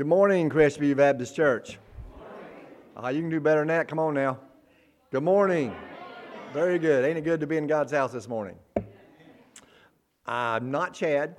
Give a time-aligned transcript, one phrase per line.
[0.00, 1.78] Good morning, Crestview Baptist Church.
[2.96, 3.86] Uh, you can do better than that.
[3.86, 4.38] Come on now.
[5.12, 5.76] Good morning.
[6.54, 7.04] Very good.
[7.04, 8.56] Ain't it good to be in God's house this morning?
[10.24, 11.36] I'm not Chad.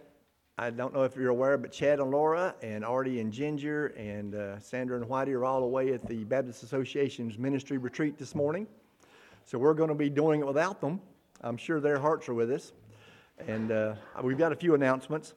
[0.59, 4.35] I don't know if you're aware, but Chad and Laura and Artie and Ginger and
[4.35, 8.67] uh, Sandra and Whitey are all away at the Baptist Association's ministry retreat this morning.
[9.43, 11.01] So we're going to be doing it without them.
[11.41, 12.73] I'm sure their hearts are with us.
[13.47, 15.33] And uh, we've got a few announcements.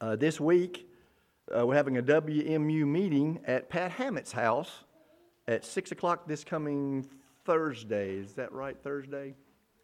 [0.00, 0.87] Uh, this week,
[1.56, 4.84] uh, we're having a WMU meeting at Pat Hammett's house
[5.46, 7.08] at 6 o'clock this coming
[7.44, 8.16] Thursday.
[8.16, 9.34] Is that right, Thursday?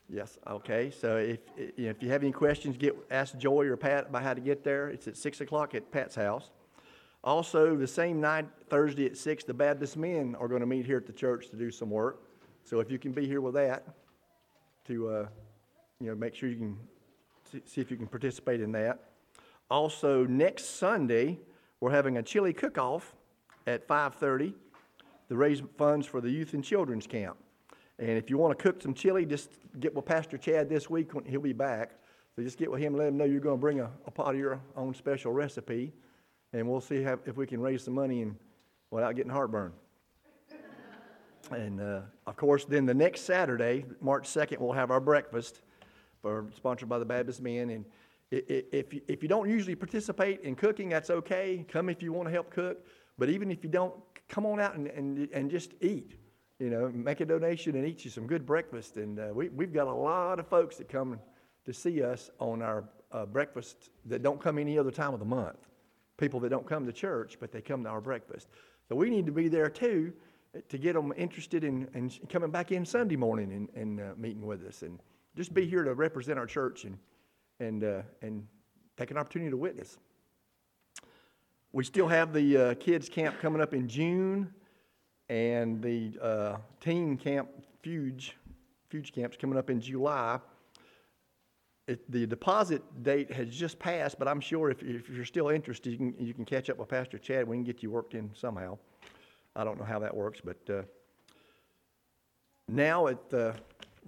[0.08, 0.91] Yes, okay.
[0.91, 4.41] So if, if you have any questions, get ask Joy or Pat about how to
[4.41, 4.88] get there.
[4.88, 6.50] It's at 6 o'clock at Pat's house.
[7.22, 10.98] Also, the same night, Thursday at 6, the Baptist men are going to meet here
[10.98, 12.20] at the church to do some work.
[12.64, 13.84] So if you can be here with that,
[14.86, 15.27] to uh,
[16.00, 16.78] you know, make sure you can
[17.64, 19.10] see if you can participate in that.
[19.70, 21.38] Also, next Sunday,
[21.80, 23.14] we're having a chili cook-off
[23.66, 24.55] at 5:30
[25.28, 27.36] to raise funds for the youth and children's camp.
[27.98, 31.14] And if you want to cook some chili, just get with Pastor Chad this week
[31.14, 31.92] when he'll be back.
[32.34, 34.11] So just get with him and let him know you're going to bring a, a
[34.11, 35.92] pot of your own special recipe,
[36.52, 38.36] and we'll see how, if we can raise some money and
[38.91, 39.72] without getting heartburn.
[41.52, 45.61] and uh, of course, then the next Saturday, March 2nd, we'll have our breakfast,
[46.22, 47.70] for, sponsored by the Baptist Men.
[47.70, 47.84] And
[48.30, 51.64] if you, if you don't usually participate in cooking, that's okay.
[51.69, 52.84] Come if you want to help cook.
[53.19, 53.94] But even if you don't,
[54.28, 56.17] come on out and, and, and just eat
[56.58, 58.97] you know, make a donation and eat you some good breakfast.
[58.97, 61.19] And uh, we, we've got a lot of folks that come
[61.64, 65.27] to see us on our uh, breakfast that don't come any other time of the
[65.27, 65.69] month.
[66.17, 68.48] People that don't come to church, but they come to our breakfast.
[68.89, 70.12] So we need to be there too
[70.55, 74.14] uh, to get them interested in, in coming back in Sunday morning and, and uh,
[74.17, 74.83] meeting with us.
[74.83, 75.00] And
[75.36, 76.97] just be here to represent our church and,
[77.65, 78.47] and, uh, and
[78.97, 79.98] take an opportunity to witness.
[81.73, 84.53] We still have the uh, kids' camp coming up in June
[85.29, 87.48] and the uh, teen camp
[87.83, 88.33] Fuge,
[88.91, 90.39] Fuge camp's coming up in July.
[91.86, 95.91] It, the deposit date has just passed, but I'm sure if, if you're still interested,
[95.91, 97.47] you can, you can catch up with Pastor Chad.
[97.47, 98.79] We can get you worked in somehow.
[99.57, 100.83] I don't know how that works, but uh,
[102.69, 103.53] now it, uh,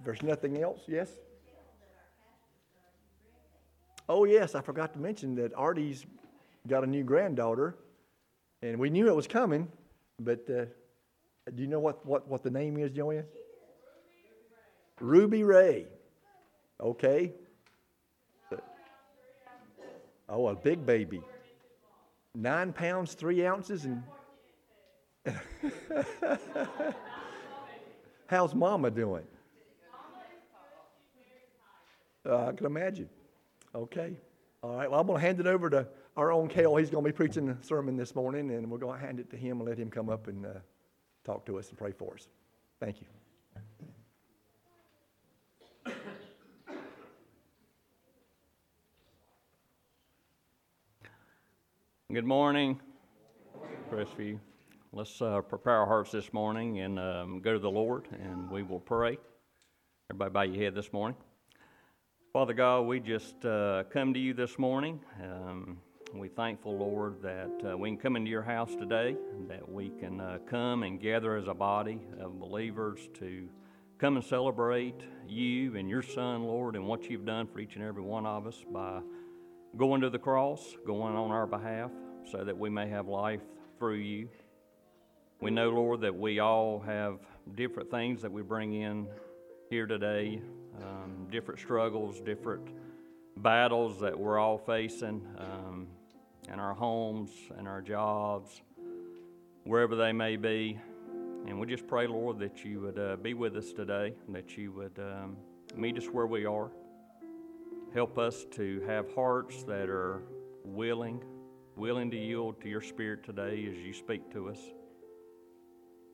[0.03, 0.81] there's nothing else.
[0.87, 1.09] Yes?
[4.09, 6.05] Oh, yes, I forgot to mention that Artie's
[6.67, 7.75] got a new granddaughter,
[8.61, 9.67] and we knew it was coming,
[10.19, 10.65] but uh,
[11.53, 13.25] do you know what, what, what the name is, Joanne?
[14.99, 15.87] Ruby Ray.
[16.79, 17.33] Okay.
[20.29, 21.21] Oh, a big baby.
[22.35, 24.03] Nine pounds, three ounces, and.
[28.27, 29.23] How's Mama doing?
[32.25, 33.07] Uh, I can imagine.
[33.75, 34.17] Okay.
[34.63, 34.89] All right.
[34.89, 36.75] Well, I'm going to hand it over to our own Kale.
[36.77, 39.29] He's going to be preaching the sermon this morning, and we're going to hand it
[39.31, 40.45] to him and let him come up and.
[40.45, 40.49] Uh,
[41.27, 42.29] talk to us and pray for us.
[42.79, 43.07] Thank you.
[52.13, 52.79] Good morning,
[53.91, 54.39] Crestview.
[54.93, 58.63] Let's uh, prepare our hearts this morning and um, go to the Lord, and we
[58.63, 59.17] will pray.
[60.09, 61.17] Everybody, bow your head this morning.
[62.37, 64.99] Father God, we just uh, come to you this morning.
[65.23, 65.79] Um,
[66.13, 69.15] we're thankful, Lord, that uh, we can come into your house today,
[69.47, 73.49] that we can uh, come and gather as a body of believers to
[73.97, 77.83] come and celebrate you and your Son, Lord, and what you've done for each and
[77.83, 78.99] every one of us by
[79.75, 81.89] going to the cross, going on our behalf,
[82.31, 83.41] so that we may have life
[83.79, 84.29] through you.
[85.41, 87.17] We know, Lord, that we all have
[87.55, 89.07] different things that we bring in
[89.71, 90.39] here today,
[90.81, 92.69] um, different struggles, different
[93.37, 95.25] battles that we're all facing.
[95.37, 95.87] Um,
[96.47, 98.61] and our homes and our jobs,
[99.63, 100.79] wherever they may be.
[101.45, 104.71] And we just pray, Lord, that you would uh, be with us today, that you
[104.71, 105.37] would um,
[105.75, 106.71] meet us where we are.
[107.93, 110.23] Help us to have hearts that are
[110.63, 111.23] willing,
[111.75, 114.59] willing to yield to your Spirit today as you speak to us.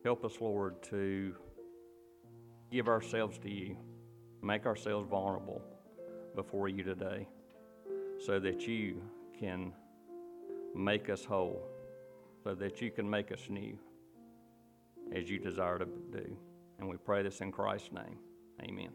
[0.03, 1.35] Help us, Lord, to
[2.71, 3.77] give ourselves to you,
[4.43, 5.61] make ourselves vulnerable
[6.35, 7.27] before you today,
[8.19, 9.01] so that you
[9.39, 9.73] can
[10.75, 11.67] make us whole
[12.43, 13.77] so that you can make us new
[15.15, 16.35] as you desire to do.
[16.79, 18.17] And we pray this in Christ's name.
[18.61, 18.89] Amen.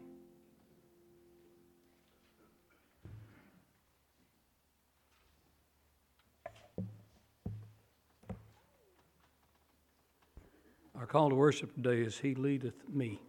[10.95, 13.21] Our call to worship today is He Leadeth Me.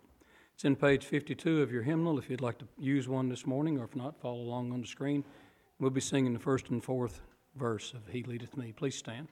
[0.61, 3.79] It's in page 52 of your hymnal if you'd like to use one this morning,
[3.79, 5.25] or if not, follow along on the screen.
[5.79, 7.23] We'll be singing the first and fourth
[7.57, 8.71] verse of He Leadeth Me.
[8.71, 9.29] Please stand.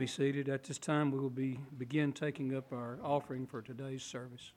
[0.00, 0.48] Be seated.
[0.48, 4.54] At this time, we will be, begin taking up our offering for today's service.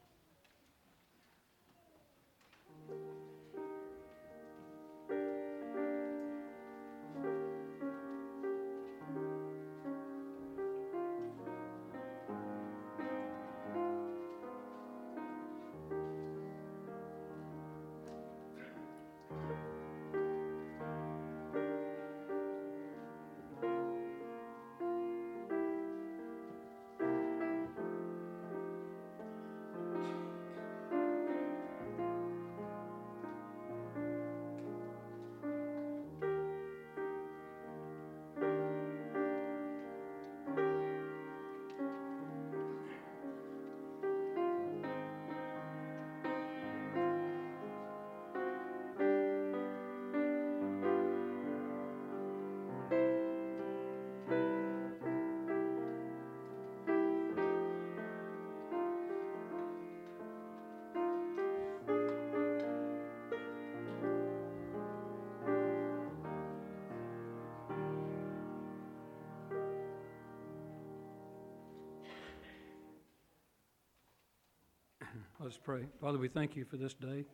[75.44, 75.88] Let us pray.
[76.00, 77.26] Father, we thank you for this day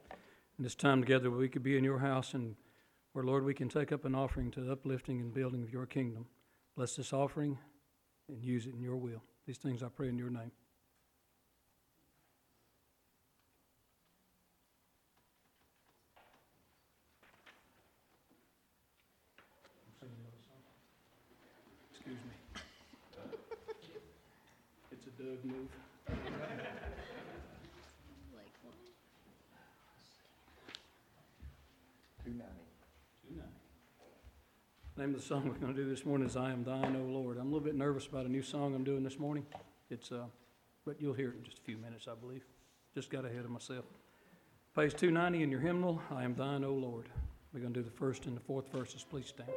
[0.57, 2.55] and this time together we could be in your house and
[3.13, 5.85] where, Lord, we can take up an offering to the uplifting and building of your
[5.85, 6.25] kingdom.
[6.75, 7.59] Bless this offering
[8.27, 9.21] and use it in your will.
[9.45, 10.51] These things I pray in your name.
[21.91, 22.61] Excuse me.
[24.91, 25.69] It's a Doug move.
[34.99, 37.09] Name of the song we're going to do this morning is I Am Thine, O
[37.09, 37.37] Lord.
[37.37, 39.45] I'm a little bit nervous about a new song I'm doing this morning.
[39.89, 40.25] It's, uh,
[40.85, 42.43] but you'll hear it in just a few minutes, I believe.
[42.93, 43.85] Just got ahead of myself.
[44.75, 47.07] Page 290 in your hymnal, I Am Thine, O Lord.
[47.53, 49.05] We're going to do the first and the fourth verses.
[49.09, 49.49] Please stand.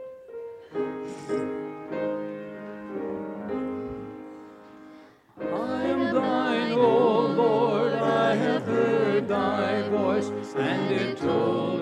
[5.40, 11.81] I am thine, O Lord, I have heard thy voice, and it told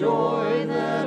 [0.00, 0.99] joy that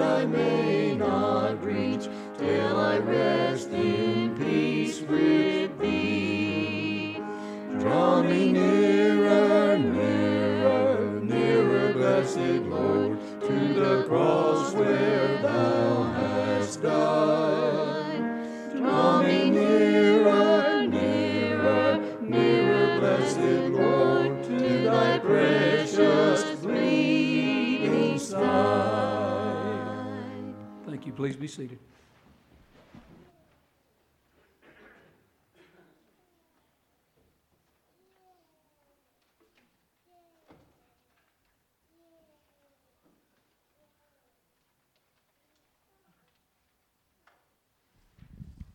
[31.24, 31.80] Please be seated.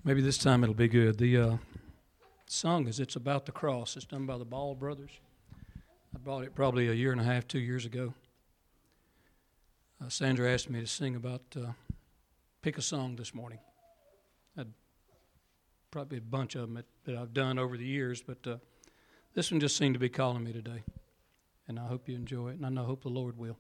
[0.03, 1.19] Maybe this time it'll be good.
[1.19, 1.57] The uh,
[2.47, 3.99] song is It's About the Cross.
[3.99, 5.11] It's done by the Ball Brothers.
[6.15, 8.15] I bought it probably a year and a half, two years ago.
[10.03, 11.73] Uh, Sandra asked me to sing about, uh,
[12.63, 13.59] pick a song this morning.
[14.57, 14.73] I'd
[15.91, 18.57] probably a bunch of them that, I've done over the years, but uh,
[19.35, 20.83] this one just seemed to be calling me today.
[21.69, 23.59] And I hope you enjoy it, and I hope the Lord will.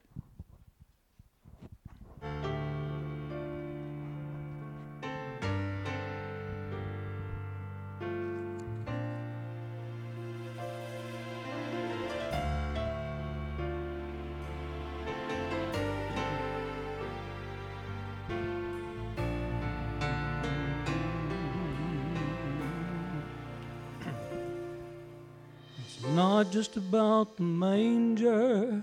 [26.58, 28.82] Just about the manger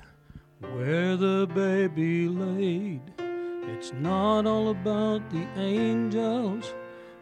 [0.61, 3.01] where the baby laid.
[3.19, 6.73] It's not all about the angels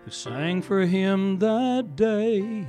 [0.06, 2.68] who sang for him that day.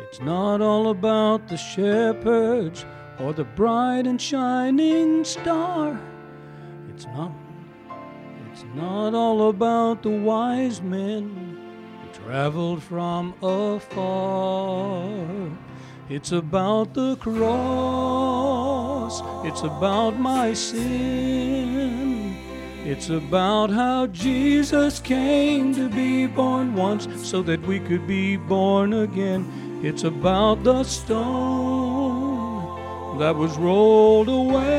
[0.00, 2.86] It's not all about the shepherds
[3.18, 6.00] or the bright and shining star.
[6.88, 7.32] It's not
[8.50, 11.58] it's not all about the wise men
[12.00, 15.14] who traveled from afar.
[16.10, 19.22] It's about the cross.
[19.46, 22.36] It's about my sin.
[22.84, 28.92] It's about how Jesus came to be born once so that we could be born
[28.92, 29.80] again.
[29.82, 32.68] It's about the stone
[33.18, 34.74] that was rolled away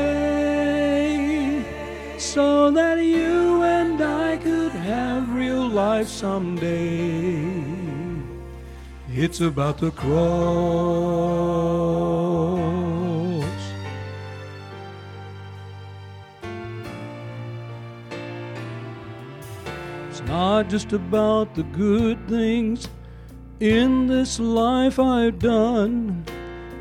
[2.18, 7.75] so that you and I could have real life someday.
[9.18, 10.12] It's about the cross.
[20.10, 22.88] It's not just about the good things
[23.60, 26.22] in this life I've done.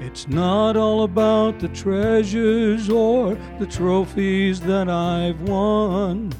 [0.01, 6.33] It's not all about the treasures or the trophies that I've won.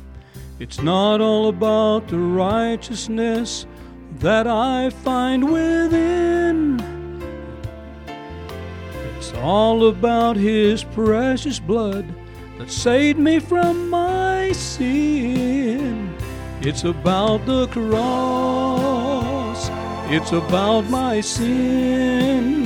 [0.60, 3.66] It's not all about the righteousness
[4.20, 6.80] that I find within.
[9.18, 12.06] It's all about His precious blood
[12.58, 16.16] that saved me from my sin.
[16.62, 19.70] It's about the cross.
[20.10, 22.66] It's about my sin.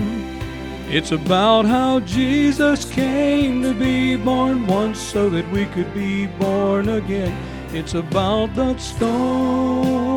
[0.92, 6.90] It's about how Jesus came to be born once so that we could be born
[6.90, 7.36] again.
[7.74, 10.09] It's about that stone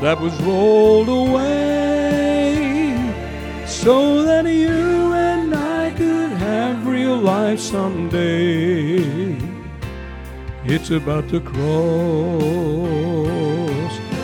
[0.00, 2.94] that was rolled away
[3.66, 9.36] so that you and I could have real life someday.
[10.64, 11.64] It's about the cross.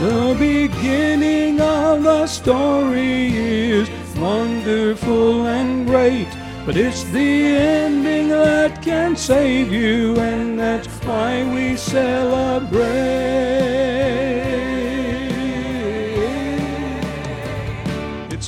[0.01, 6.29] The beginning of the story is wonderful and great,
[6.65, 13.21] but it's the ending that can save you, and that's why we celebrate.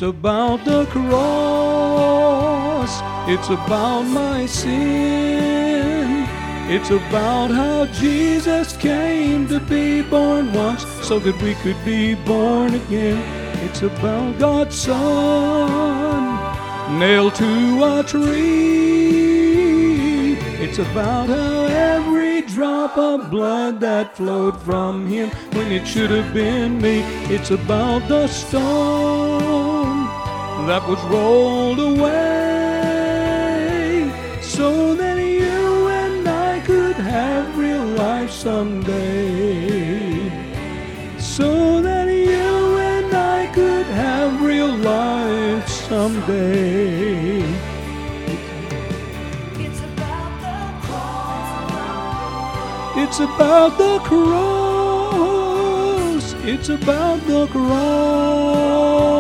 [0.03, 2.11] It's about the cross,
[3.31, 6.27] it's about my sin.
[6.69, 12.75] It's about how Jesus came to be born once so that we could be born
[12.75, 13.23] again.
[13.65, 14.99] It's about God's Son
[16.99, 19.23] nailed to a tree.
[20.65, 26.35] It's about how every drop of blood that flowed from Him when it should have
[26.35, 27.05] been me.
[27.33, 29.42] It's about the stone
[30.67, 32.13] that was rolled away
[34.41, 39.01] so that you and I could have real life someday.
[41.19, 47.43] So that you and I could have real life someday.
[49.59, 51.55] It's about the cross.
[52.97, 54.85] It's about the cross.
[56.45, 59.12] It's about the cross.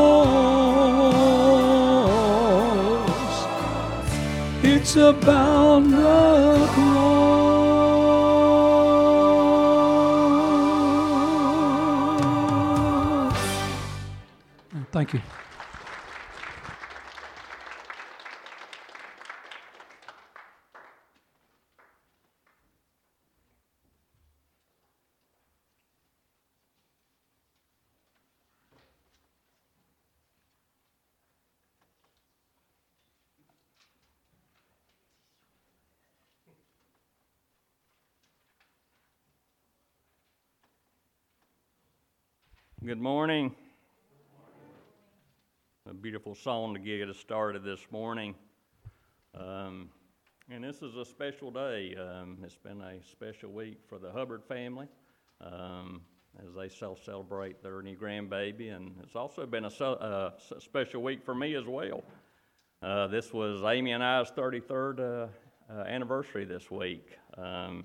[4.97, 6.62] About the
[42.85, 43.55] Good morning.
[45.89, 48.35] A beautiful song to get us started this morning.
[49.39, 49.89] Um,
[50.51, 51.95] and this is a special day.
[51.95, 54.89] Um, it's been a special week for the Hubbard family
[55.41, 56.01] um,
[56.45, 58.75] as they cel- celebrate their new grandbaby.
[58.75, 62.03] And it's also been a uh, special week for me as well.
[62.83, 65.29] Uh, this was Amy and I's 33rd uh,
[65.73, 67.17] uh, anniversary this week.
[67.39, 67.85] Um,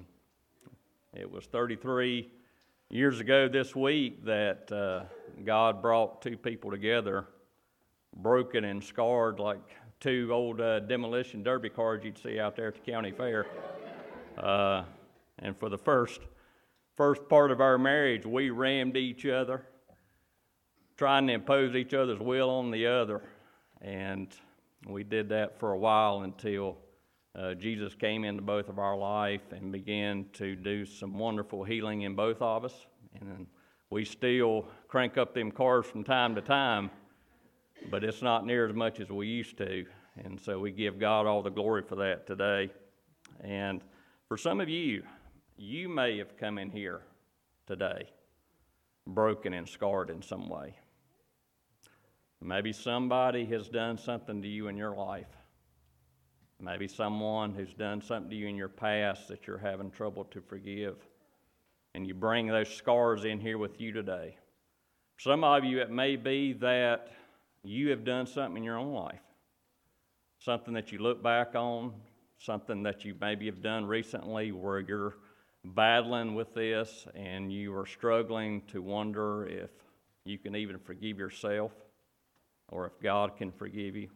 [1.14, 2.32] it was 33
[2.90, 5.04] years ago this week that uh,
[5.44, 7.26] God brought two people together,
[8.16, 9.60] broken and scarred like
[10.00, 13.46] two old uh, demolition derby cars you'd see out there at the county fair.
[14.38, 14.84] Uh,
[15.40, 16.22] and for the first
[16.96, 19.66] first part of our marriage, we rammed each other,
[20.98, 23.22] trying to impose each other's will on the other.
[23.82, 24.34] And
[24.88, 26.78] We did that for a while until
[27.38, 32.02] uh, Jesus came into both of our life and began to do some wonderful healing
[32.02, 32.74] in both of us.
[33.20, 33.46] And
[33.92, 36.90] we still crank up them cars from time to time,
[37.92, 39.86] but it's not near as much as we used to.
[40.24, 42.72] And so we give God all the glory for that today.
[43.42, 43.82] And
[44.28, 45.04] for some of you,
[45.58, 47.02] you may have come in here
[47.68, 48.10] today
[49.06, 50.76] broken and scarred in some way.
[52.42, 55.37] Maybe somebody has done something to you in your life.
[56.60, 60.42] Maybe someone who's done something to you in your past that you're having trouble to
[60.42, 60.96] forgive.
[61.94, 64.38] And you bring those scars in here with you today.
[65.20, 67.12] Some of you, it may be that
[67.64, 69.22] you have done something in your own life.
[70.40, 71.94] Something that you look back on,
[72.38, 75.18] something that you maybe have done recently where you're
[75.64, 79.72] battling with this and you are struggling to wonder if
[80.24, 81.72] you can even forgive yourself
[82.70, 84.10] or if God can forgive you.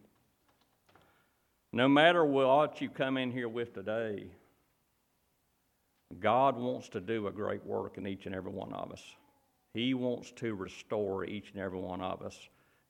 [1.74, 4.26] No matter what you come in here with today,
[6.20, 9.02] God wants to do a great work in each and every one of us.
[9.72, 12.36] He wants to restore each and every one of us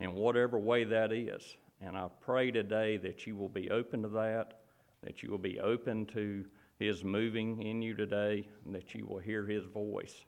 [0.01, 1.57] in whatever way that is.
[1.81, 4.63] And I pray today that you will be open to that,
[5.05, 6.45] that you will be open to
[6.81, 10.25] His moving in you today, and that you will hear His voice.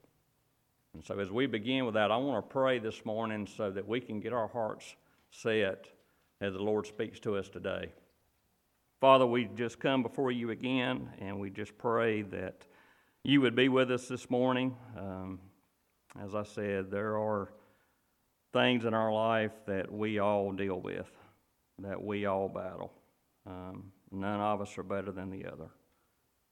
[0.95, 3.88] And so, as we begin with that, I want to pray this morning so that
[3.88, 4.95] we can get our hearts
[5.33, 5.88] set
[6.40, 7.90] as the Lord speaks to us today.
[9.00, 12.66] Father, we just come before you again, and we just pray that
[13.22, 14.76] you would be with us this morning.
[14.96, 15.40] Um,
[16.22, 17.52] as I said, there are
[18.52, 21.11] things in our life that we all deal with,
[21.80, 22.92] that we all battle.
[23.46, 25.68] Um, none of us are better than the other.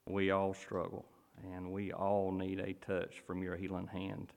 [0.09, 1.07] We all struggle,
[1.55, 4.33] and we all need a touch from your healing hand.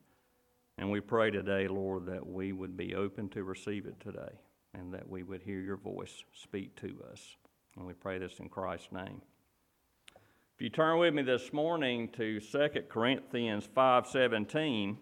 [0.77, 4.39] And we pray today, Lord, that we would be open to receive it today
[4.73, 7.37] and that we would hear your voice speak to us.
[7.77, 9.21] And we pray this in Christ's name.
[10.55, 14.97] If you turn with me this morning to 2 Corinthians 5:17,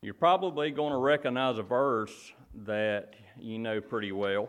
[0.00, 4.48] you're probably going to recognize a verse that you know pretty well.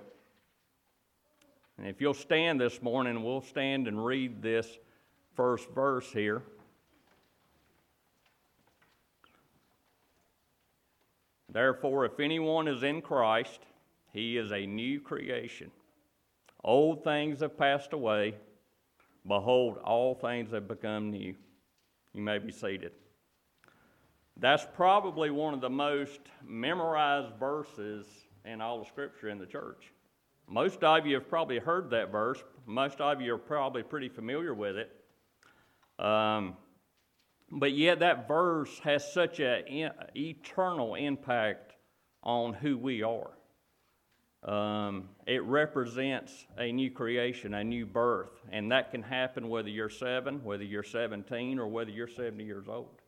[1.78, 4.80] And if you'll stand this morning, we'll stand and read this
[5.36, 6.42] first verse here.
[11.50, 13.60] Therefore, if anyone is in Christ,
[14.16, 15.70] he is a new creation.
[16.64, 18.36] Old things have passed away.
[19.28, 21.36] Behold, all things have become new.
[22.14, 22.94] You may be seated.
[24.38, 28.08] That's probably one of the most memorized verses
[28.46, 29.92] in all of Scripture in the church.
[30.48, 32.42] Most of you have probably heard that verse.
[32.66, 34.96] Most of you are probably pretty familiar with it.
[36.00, 36.56] Um,
[37.52, 41.74] but yet, that verse has such an eternal impact
[42.24, 43.35] on who we are.
[44.46, 49.90] Um, it represents a new creation, a new birth, and that can happen whether you're
[49.90, 53.02] seven, whether you're 17, or whether you're 70 years old.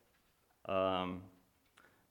[0.67, 1.21] Um,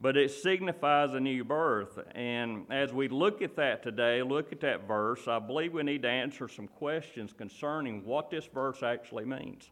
[0.00, 1.98] but it signifies a new birth.
[2.14, 6.02] And as we look at that today, look at that verse, I believe we need
[6.02, 9.70] to answer some questions concerning what this verse actually means.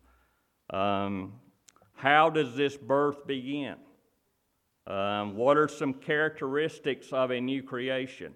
[0.71, 1.35] Um,
[1.95, 3.77] how does this birth begin?
[4.87, 8.35] Um, what are some characteristics of a new creation?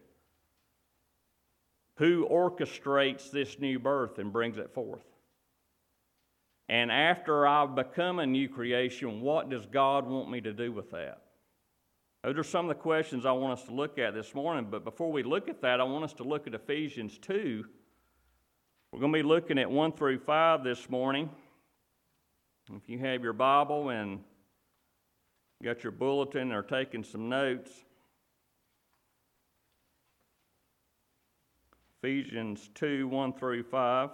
[1.98, 5.04] Who orchestrates this new birth and brings it forth?
[6.68, 10.90] And after I've become a new creation, what does God want me to do with
[10.90, 11.22] that?
[12.22, 14.68] Those are some of the questions I want us to look at this morning.
[14.70, 17.64] But before we look at that, I want us to look at Ephesians 2.
[18.92, 21.30] We're going to be looking at 1 through 5 this morning.
[22.70, 24.20] If you have your Bible and
[25.64, 27.70] got your bulletin or taking some notes,
[32.02, 34.10] Ephesians 2 1 through 5.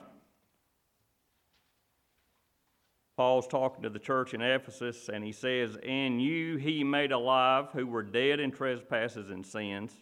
[3.17, 7.69] Paul's talking to the church in Ephesus, and he says, And you he made alive
[7.73, 9.93] who were dead in trespasses and sins,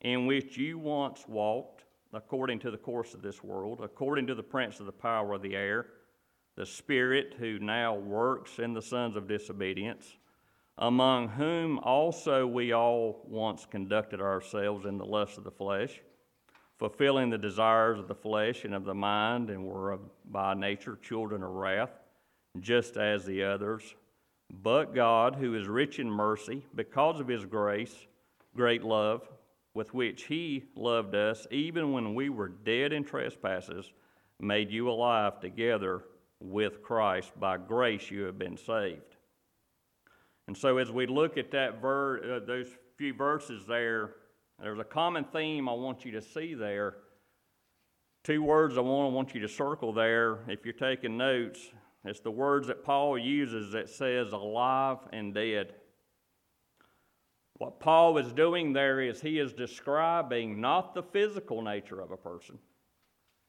[0.00, 4.42] in which you once walked, according to the course of this world, according to the
[4.42, 5.86] prince of the power of the air
[6.56, 10.16] the Spirit who now works in the sons of disobedience,
[10.78, 16.00] among whom also we all once conducted ourselves in the lust of the flesh,
[16.84, 19.98] fulfilling the desires of the flesh and of the mind, and were
[20.30, 21.98] by nature children of wrath,
[22.60, 23.94] just as the others.
[24.62, 27.94] But God, who is rich in mercy, because of his grace,
[28.54, 29.26] great love,
[29.72, 33.90] with which he loved us, even when we were dead in trespasses,
[34.38, 36.02] made you alive together
[36.38, 37.32] with Christ.
[37.40, 39.16] By grace you have been saved.
[40.48, 42.68] And so, as we look at that ver- uh, those
[42.98, 44.16] few verses there,
[44.60, 46.96] There's a common theme I want you to see there.
[48.22, 51.60] Two words I want, I want you to circle there if you're taking notes.
[52.04, 55.74] It's the words that Paul uses that says alive and dead.
[57.58, 62.16] What Paul is doing there is he is describing not the physical nature of a
[62.16, 62.58] person,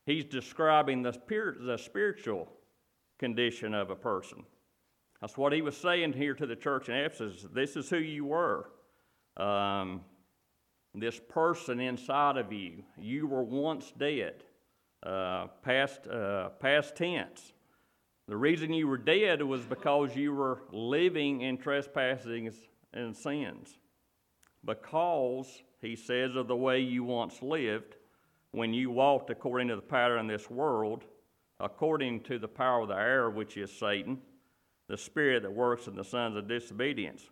[0.05, 2.51] he's describing the, spirit, the spiritual
[3.19, 4.43] condition of a person.
[5.21, 7.47] That's what he was saying here to the church in Ephesus.
[7.53, 8.69] This is who you were.
[9.37, 10.01] Um,
[10.99, 14.43] this person inside of you, you were once dead,
[15.05, 17.53] uh, past, uh, past tense.
[18.27, 22.55] The reason you were dead was because you were living in trespassings
[22.93, 23.77] and sins.
[24.63, 27.97] Because, he says, of the way you once lived,
[28.51, 31.03] when you walked according to the pattern of this world,
[31.59, 34.19] according to the power of the air, which is Satan,
[34.87, 37.29] the spirit that works in the sons of disobedience.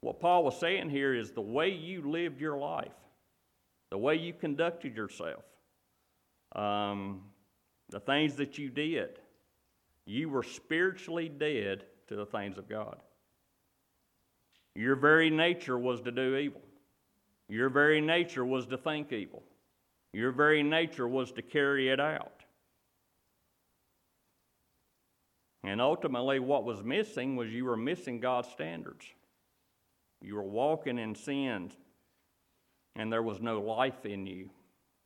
[0.00, 2.92] What Paul was saying here is the way you lived your life,
[3.90, 5.44] the way you conducted yourself,
[6.54, 7.22] um,
[7.88, 9.18] the things that you did,
[10.06, 12.98] you were spiritually dead to the things of God.
[14.74, 16.62] Your very nature was to do evil.
[17.48, 19.42] Your very nature was to think evil.
[20.12, 22.44] Your very nature was to carry it out.
[25.64, 29.04] And ultimately, what was missing was you were missing God's standards.
[30.20, 31.70] You were walking in sin,
[32.96, 34.50] and there was no life in you,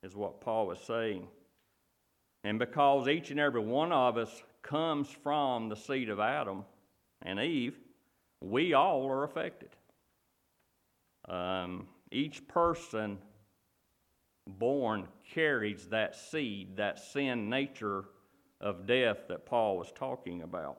[0.02, 1.28] is what Paul was saying.
[2.44, 6.64] And because each and every one of us comes from the seed of Adam
[7.22, 7.78] and Eve,
[8.40, 9.70] we all are affected.
[11.28, 13.18] Um, each person
[14.46, 18.04] born carries that seed, that sin nature
[18.60, 20.78] of death that Paul was talking about.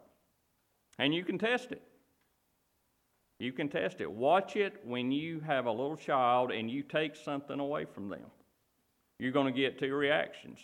[1.00, 1.82] And you can test it.
[3.44, 4.10] You can test it.
[4.10, 8.24] Watch it when you have a little child and you take something away from them.
[9.20, 10.60] You're going to get two reactions.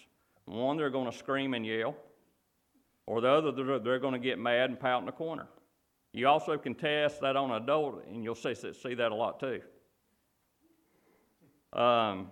[0.46, 1.98] One, they're going to scream and yell,
[3.06, 5.48] or the other, they're, going to get mad and pout in the corner.
[6.14, 9.42] You also can test that on an adult, and you'll see, see that a lot
[9.42, 9.60] too.
[11.74, 12.30] Um,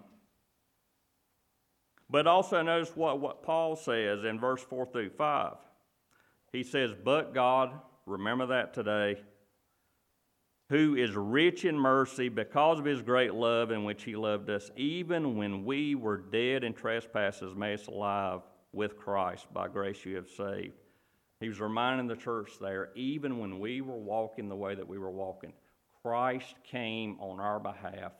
[2.09, 5.55] but also notice what, what Paul says in verse 4 through 5.
[6.53, 9.17] He says, But God, remember that today,
[10.69, 14.69] who is rich in mercy because of his great love in which he loved us,
[14.75, 18.41] even when we were dead in trespasses, made us alive
[18.73, 19.47] with Christ.
[19.53, 20.75] By grace you have saved.
[21.39, 24.97] He was reminding the church there, even when we were walking the way that we
[24.97, 25.53] were walking,
[26.01, 28.13] Christ came on our behalf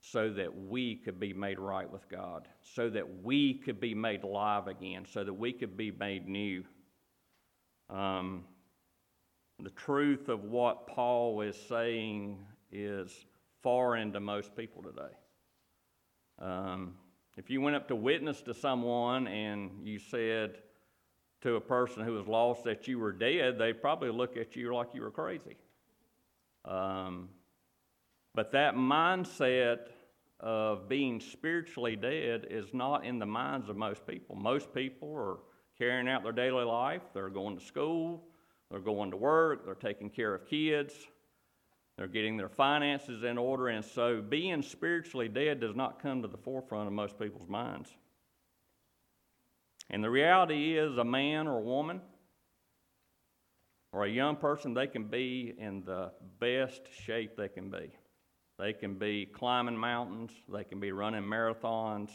[0.00, 4.24] so that we could be made right with God, so that we could be made
[4.24, 6.64] alive again, so that we could be made new.
[7.88, 8.44] Um,
[9.64, 12.38] the truth of what Paul is saying
[12.72, 13.26] is
[13.62, 15.14] foreign to most people today.
[16.38, 16.94] Um,
[17.36, 20.58] if you went up to witness to someone and you said
[21.42, 24.74] to a person who was lost that you were dead, they'd probably look at you
[24.74, 25.56] like you were crazy.
[26.64, 27.28] Um,
[28.34, 29.88] but that mindset
[30.38, 34.36] of being spiritually dead is not in the minds of most people.
[34.36, 35.38] Most people are
[35.78, 38.22] carrying out their daily life, they're going to school,
[38.70, 40.94] they're going to work, they're taking care of kids,
[41.96, 46.28] they're getting their finances in order, and so being spiritually dead does not come to
[46.28, 47.90] the forefront of most people's minds.
[49.90, 52.00] And the reality is, a man or a woman
[53.92, 57.90] or a young person, they can be in the best shape they can be.
[58.58, 62.10] They can be climbing mountains, they can be running marathons,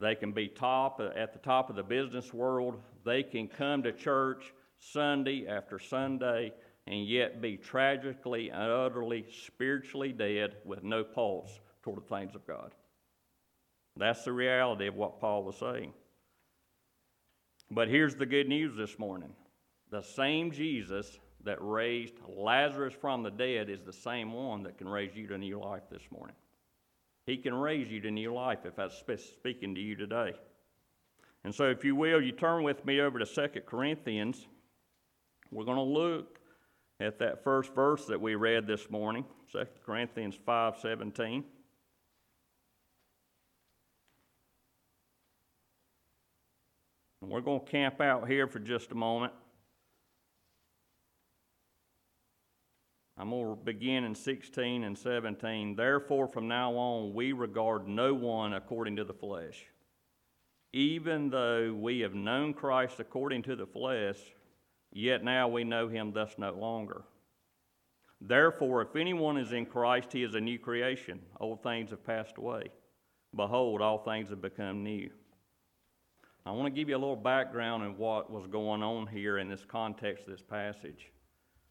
[0.00, 2.80] they can be top at the top of the business world.
[3.04, 6.52] They can come to church Sunday after Sunday
[6.86, 12.46] and yet be tragically and utterly spiritually dead with no pulse toward the things of
[12.46, 12.74] God.
[13.96, 15.92] That's the reality of what Paul was saying.
[17.70, 19.34] But here's the good news this morning
[19.90, 24.88] the same Jesus that raised Lazarus from the dead is the same one that can
[24.88, 26.36] raise you to new life this morning.
[27.26, 30.32] He can raise you to new life if that's speaking to you today.
[31.44, 34.46] And so, if you will, you turn with me over to 2 Corinthians.
[35.50, 36.38] We're going to look
[37.00, 41.44] at that first verse that we read this morning, 2 Corinthians 5 17.
[47.22, 49.32] And we're going to camp out here for just a moment.
[53.16, 55.74] I'm going to begin in 16 and 17.
[55.74, 59.64] Therefore, from now on, we regard no one according to the flesh.
[60.72, 64.18] Even though we have known Christ according to the flesh,
[64.92, 67.02] yet now we know him thus no longer.
[68.20, 71.20] Therefore, if anyone is in Christ, he is a new creation.
[71.40, 72.64] Old things have passed away.
[73.34, 75.10] Behold, all things have become new.
[76.44, 79.48] I want to give you a little background on what was going on here in
[79.48, 81.12] this context of this passage.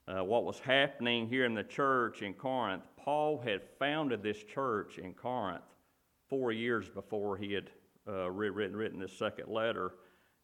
[0.08, 5.00] Uh, what was happening here in the church in Corinth, Paul had founded this church
[5.00, 5.64] in Corinth
[6.30, 7.72] four years before he had
[8.08, 9.96] uh, written, written this second letter.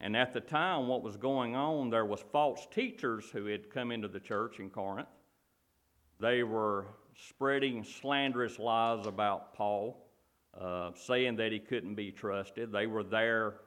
[0.04, 3.90] And at the time, what was going on, there was false teachers who had come
[3.90, 5.08] into the church in Corinth.
[6.20, 6.88] They were
[7.30, 10.06] spreading slanderous lies about Paul,
[10.60, 12.70] uh, saying that he couldn't be trusted.
[12.70, 13.62] They were there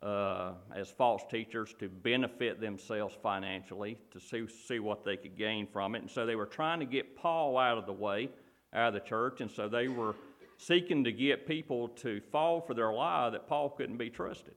[0.00, 5.66] uh, as false teachers to benefit themselves financially, to see, see what they could gain
[5.66, 6.02] from it.
[6.02, 8.30] And so they were trying to get Paul out of the way,
[8.72, 9.40] out of the church.
[9.40, 10.14] And so they were
[10.56, 14.54] seeking to get people to fall for their lie that Paul couldn't be trusted,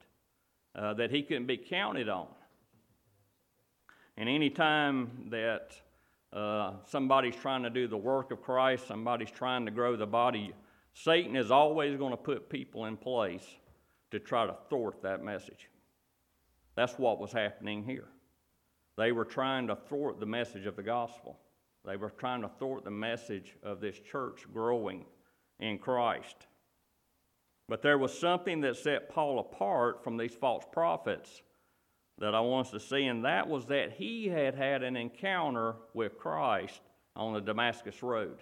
[0.75, 2.27] uh, that he couldn't be counted on.
[4.17, 5.71] And any time that
[6.31, 10.53] uh, somebody's trying to do the work of Christ, somebody's trying to grow the body,
[10.93, 13.45] Satan is always going to put people in place
[14.11, 15.69] to try to thwart that message.
[16.75, 18.07] That's what was happening here.
[18.97, 21.39] They were trying to thwart the message of the gospel.
[21.85, 25.05] They were trying to thwart the message of this church growing
[25.59, 26.47] in Christ.
[27.73, 31.41] But there was something that set Paul apart from these false prophets
[32.19, 35.77] that I want us to see, and that was that he had had an encounter
[35.95, 36.81] with Christ
[37.15, 38.37] on the Damascus Road.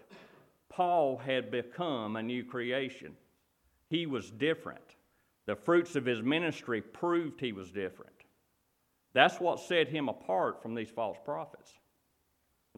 [0.67, 3.15] Paul had become a new creation,
[3.89, 4.98] he was different.
[5.46, 8.26] The fruits of his ministry proved he was different.
[9.13, 11.72] That's what set him apart from these false prophets,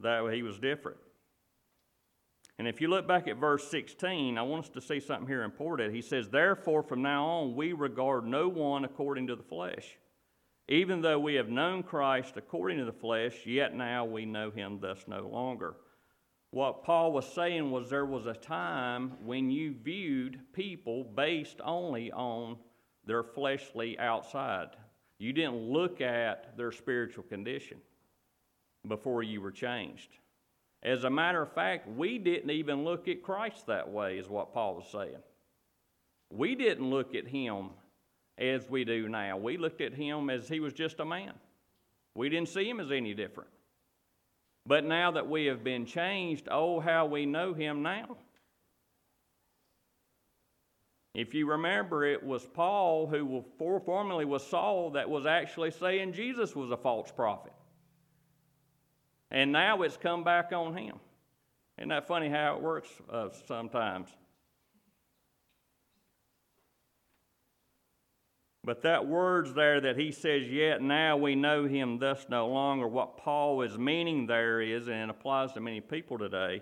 [0.02, 1.00] that he was different.
[2.60, 5.44] And if you look back at verse 16, I want us to see something here
[5.44, 5.94] important.
[5.94, 9.98] He says, Therefore, from now on, we regard no one according to the flesh.
[10.70, 14.80] Even though we have known Christ according to the flesh, yet now we know him
[14.80, 15.76] thus no longer.
[16.52, 22.12] What Paul was saying was there was a time when you viewed people based only
[22.12, 22.58] on
[23.06, 24.70] their fleshly outside.
[25.18, 27.80] You didn't look at their spiritual condition
[28.88, 30.10] before you were changed.
[30.84, 34.54] As a matter of fact, we didn't even look at Christ that way, is what
[34.54, 35.22] Paul was saying.
[36.30, 37.70] We didn't look at him
[38.38, 39.38] as we do now.
[39.38, 41.34] We looked at him as he was just a man.
[42.16, 43.50] We didn't see him as any different.
[44.66, 48.18] But now that we have been changed, oh, how we know him now.
[51.14, 56.56] If you remember, it was Paul who formerly was Saul that was actually saying Jesus
[56.56, 57.54] was a false prophet.
[59.34, 60.98] And now it's come back on him.
[61.80, 64.08] Isn't that funny how it works uh, sometimes?
[68.64, 72.88] But that words there that he says, yet now we know him thus no longer,
[72.88, 76.62] what Paul is meaning there is, and it applies to many people today,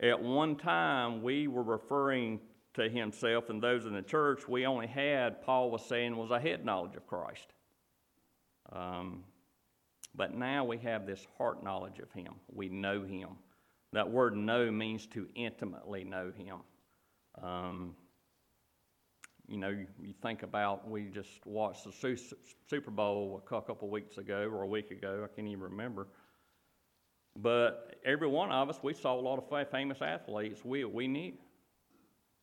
[0.00, 2.40] at one time we were referring
[2.74, 6.38] to himself and those in the church, we only had, Paul was saying, was a
[6.38, 7.54] head knowledge of Christ.
[8.70, 9.24] Um,
[10.20, 12.34] but now we have this heart knowledge of Him.
[12.52, 13.30] We know Him.
[13.94, 16.58] That word know means to intimately know Him.
[17.42, 17.94] Um,
[19.48, 22.18] you know, you, think about, we just watched the
[22.68, 26.06] Super Bowl a couple weeks ago or a week ago, I can't even remember.
[27.34, 31.32] But every one of us, we saw a lot of famous athletes we, we knew.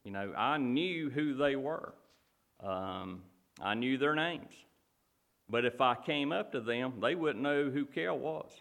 [0.04, 1.94] You know, I knew who they were,
[2.60, 3.22] um,
[3.62, 4.56] I knew their names.
[5.50, 8.52] But if I came up to them, they wouldn't know who Kel was.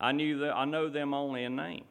[0.00, 1.84] I knew that I know them only in name.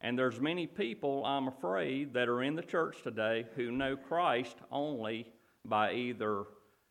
[0.00, 4.56] And there's many people, I'm afraid, that are in the church today who know Christ
[4.70, 5.32] only
[5.64, 6.44] by either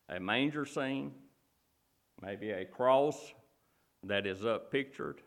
[0.08, 1.12] a manger scene,
[2.22, 3.34] maybe a cross
[4.04, 5.20] that is up pictured,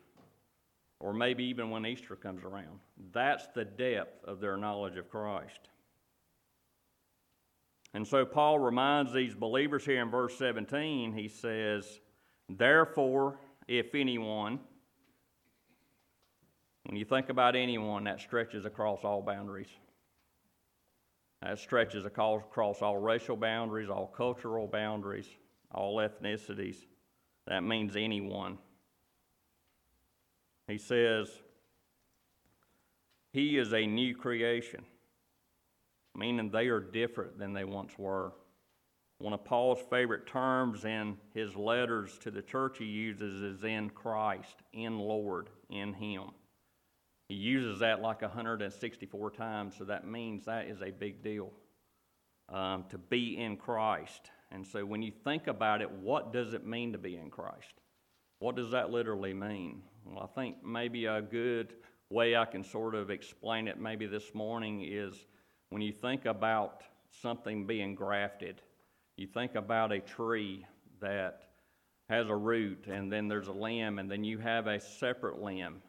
[0.98, 2.80] or maybe even when Easter comes around.
[3.12, 5.68] That's the depth of their knowledge of Christ.
[7.94, 12.00] And so Paul reminds these believers here in verse 17, he says,
[12.48, 14.60] Therefore, if anyone,
[16.84, 19.68] when you think about anyone, that stretches across all boundaries.
[21.42, 25.28] That stretches across all racial boundaries, all cultural boundaries,
[25.72, 26.76] all ethnicities.
[27.46, 28.58] That means anyone.
[30.68, 31.30] He says,
[33.32, 34.84] He is a new creation
[36.16, 38.32] meaning they are different than they once were.
[39.18, 43.90] One of Paul's favorite terms in his letters to the church he uses is in
[43.90, 46.30] Christ, in Lord, in Him.
[47.28, 51.50] He uses that like 164 times, so that means that is a big deal
[52.50, 54.30] um, to be in Christ.
[54.52, 57.80] And so when you think about it, what does it mean to be in Christ?
[58.38, 59.82] What does that literally mean?
[60.04, 61.72] Well, I think maybe a good
[62.10, 65.26] way I can sort of explain it maybe this morning is
[65.70, 68.60] when you think about something being grafted,
[69.16, 70.64] you think about a tree
[71.00, 71.42] that
[72.08, 75.82] has a root and then there's a limb and then you have a separate limb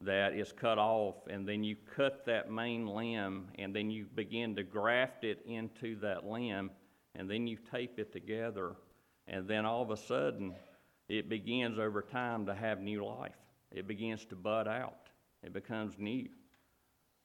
[0.00, 4.54] that is cut off and then you cut that main limb and then you begin
[4.54, 6.70] to graft it into that limb
[7.14, 8.74] and then you tape it together
[9.26, 10.54] and then all of a sudden
[11.08, 13.34] it begins over time to have new life.
[13.70, 15.08] It begins to bud out.
[15.42, 16.28] It becomes new.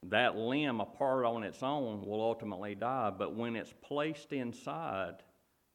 [0.04, 5.16] That limb, apart on its own, will ultimately die, but when it's placed inside,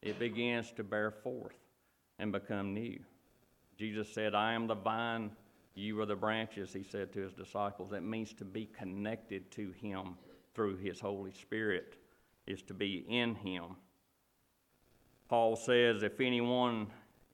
[0.02, 1.56] it begins to bear forth
[2.18, 2.98] and become new.
[3.76, 5.30] Jesus said, I am the vine,
[5.74, 7.92] you are the branches, he said to his disciples.
[7.92, 10.16] It means to be connected to him
[10.54, 11.96] through his Holy Spirit,
[12.46, 13.76] is to be in him.
[15.28, 16.86] Paul says, if anyone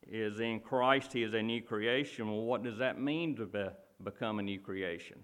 [0.09, 2.29] is in Christ, he is a new creation.
[2.29, 3.67] Well, what does that mean to be,
[4.03, 5.19] become a new creation?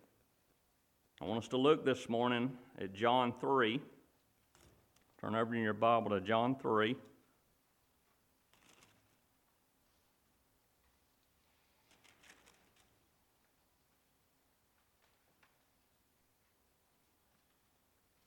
[1.21, 3.81] I want us to look this morning at John 3.
[5.19, 6.95] Turn over in your Bible to John 3.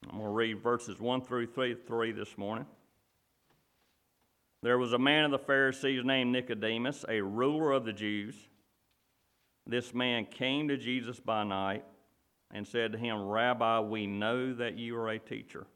[0.09, 2.65] I'm going to read verses 1 through 3, 3 this morning.
[4.63, 8.35] There was a man of the Pharisees named Nicodemus, a ruler of the Jews.
[9.67, 11.85] This man came to Jesus by night
[12.51, 15.67] and said to him, Rabbi, we know that you are a teacher,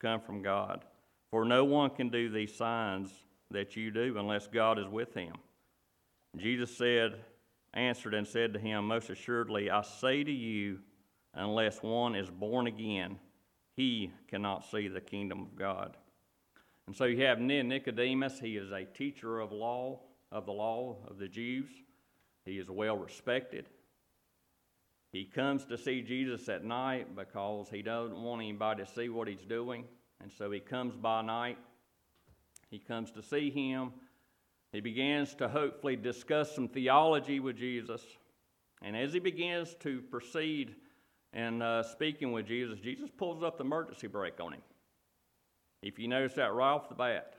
[0.00, 0.84] come from God.
[1.30, 3.10] For no one can do these signs
[3.50, 5.34] that you do unless God is with him.
[6.36, 7.16] Jesus said,
[7.74, 10.78] answered and said to him, Most assuredly, I say to you,
[11.34, 13.18] unless one is born again,
[13.76, 15.96] he cannot see the kingdom of God.
[16.86, 18.40] And so you have Nicodemus.
[18.40, 21.70] He is a teacher of law, of the law of the Jews.
[22.44, 23.66] He is well respected.
[25.12, 29.28] He comes to see Jesus at night because he doesn't want anybody to see what
[29.28, 29.84] he's doing.
[30.22, 31.58] And so he comes by night.
[32.70, 33.92] He comes to see him.
[34.72, 38.00] He begins to hopefully discuss some theology with Jesus.
[38.80, 40.74] And as he begins to proceed
[41.34, 44.62] and uh, speaking with Jesus, Jesus pulls up the emergency brake on him.
[45.82, 47.34] If you notice that right off the bat,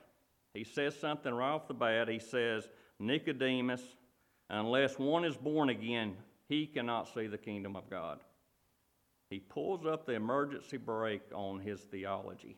[0.54, 2.08] he says something right off the bat.
[2.08, 2.68] He says,
[3.00, 3.82] Nicodemus,
[4.50, 6.16] unless one is born again,
[6.48, 8.20] he cannot see the kingdom of God.
[9.30, 12.58] He pulls up the emergency brake on his theology.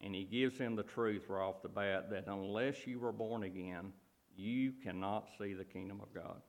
[0.00, 3.42] And he gives him the truth right off the bat that unless you were born
[3.42, 3.92] again,
[4.36, 6.40] you cannot see the kingdom of God.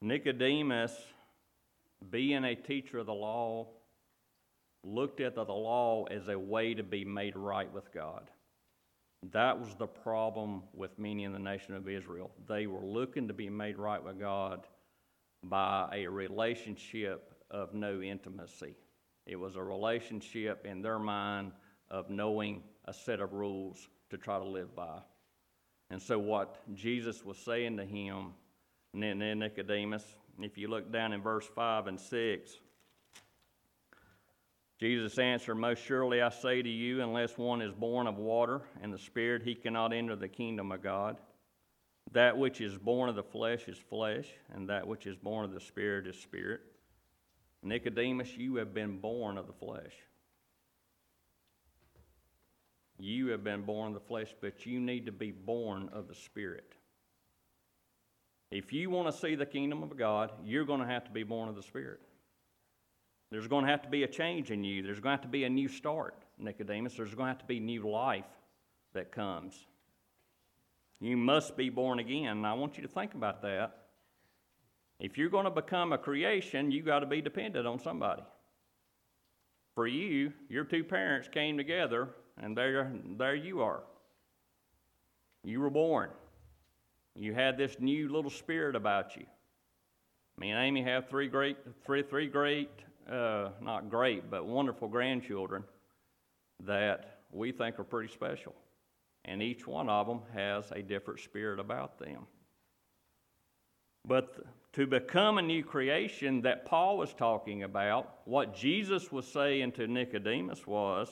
[0.00, 0.94] Nicodemus,
[2.10, 3.66] being a teacher of the law,
[4.84, 8.30] looked at the law as a way to be made right with God.
[9.32, 12.30] That was the problem with many in the nation of Israel.
[12.46, 14.66] They were looking to be made right with God
[15.42, 18.74] by a relationship of no intimacy.
[19.26, 21.52] It was a relationship in their mind
[21.90, 25.00] of knowing a set of rules to try to live by.
[25.90, 28.34] And so, what Jesus was saying to him,
[28.94, 30.04] and Nicodemus,
[30.40, 32.52] if you look down in verse 5 and 6,
[34.78, 38.92] Jesus answered, Most surely I say to you, unless one is born of water and
[38.92, 41.16] the Spirit, he cannot enter the kingdom of God.
[42.12, 45.52] That which is born of the flesh is flesh, and that which is born of
[45.52, 46.60] the Spirit is spirit.
[47.62, 49.92] Nicodemus, you have been born of the flesh.
[53.00, 56.14] You have been born of the flesh, but you need to be born of the
[56.14, 56.72] Spirit.
[58.50, 61.24] If you want to see the kingdom of God, you're going to have to be
[61.24, 62.00] born of the Spirit.
[63.30, 64.82] There's going to have to be a change in you.
[64.82, 66.94] There's going to have to be a new start, Nicodemus.
[66.94, 68.24] There's going to have to be new life
[68.94, 69.66] that comes.
[71.00, 72.38] You must be born again.
[72.38, 73.84] And I want you to think about that.
[74.98, 78.22] If you're going to become a creation, you got to be dependent on somebody.
[79.74, 82.08] For you, your two parents came together,
[82.42, 83.82] and there, there you are.
[85.44, 86.10] You were born.
[87.14, 89.24] You had this new little spirit about you.
[90.36, 92.70] Me and Amy have three great, three, three great
[93.08, 95.64] uh, not great, but wonderful grandchildren
[96.64, 98.54] that we think are pretty special.
[99.24, 102.26] And each one of them has a different spirit about them.
[104.06, 104.38] But
[104.72, 109.86] to become a new creation that Paul was talking about, what Jesus was saying to
[109.86, 111.08] Nicodemus was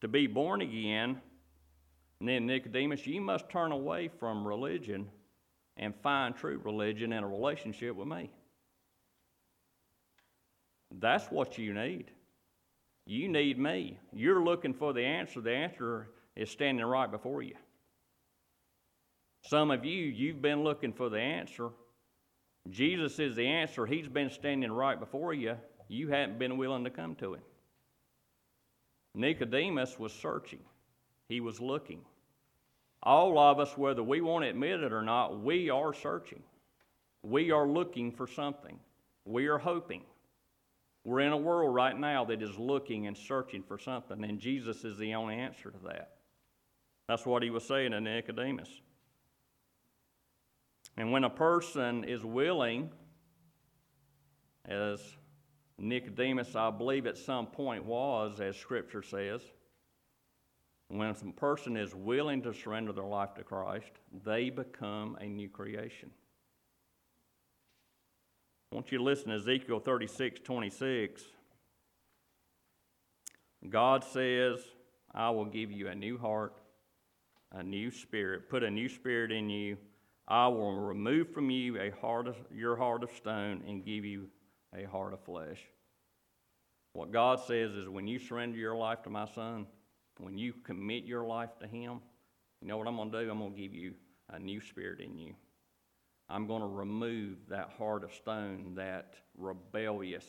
[0.00, 1.20] to be born again.
[2.20, 5.08] And then, Nicodemus, you must turn away from religion
[5.76, 8.30] and find true religion in a relationship with me.
[10.98, 12.10] That's what you need.
[13.06, 13.98] You need me.
[14.12, 15.40] You're looking for the answer.
[15.40, 17.54] The answer is standing right before you.
[19.42, 21.70] Some of you, you've been looking for the answer.
[22.68, 23.86] Jesus is the answer.
[23.86, 25.56] He's been standing right before you.
[25.88, 27.40] You haven't been willing to come to him.
[29.14, 30.60] Nicodemus was searching,
[31.28, 32.02] he was looking.
[33.02, 36.42] All of us, whether we want to admit it or not, we are searching.
[37.22, 38.78] We are looking for something.
[39.24, 40.02] We are hoping.
[41.04, 44.84] We're in a world right now that is looking and searching for something, and Jesus
[44.84, 46.16] is the only answer to that.
[47.08, 48.68] That's what he was saying to Nicodemus.
[50.96, 52.90] And when a person is willing,
[54.66, 55.00] as
[55.78, 59.40] Nicodemus, I believe, at some point was, as Scripture says,
[60.88, 63.92] when a person is willing to surrender their life to Christ,
[64.24, 66.10] they become a new creation.
[68.70, 71.22] I want you to listen to Ezekiel 36 26.
[73.68, 74.60] God says,
[75.12, 76.54] I will give you a new heart,
[77.50, 79.76] a new spirit, put a new spirit in you.
[80.28, 84.28] I will remove from you a heart of, your heart of stone and give you
[84.72, 85.58] a heart of flesh.
[86.92, 89.66] What God says is when you surrender your life to my son,
[90.18, 92.00] when you commit your life to Him,
[92.62, 93.30] you know what I'm going to do?
[93.30, 93.94] I'm going to give you
[94.32, 95.34] a new spirit in you.
[96.30, 100.24] I'm going to remove that heart of stone, that rebellious,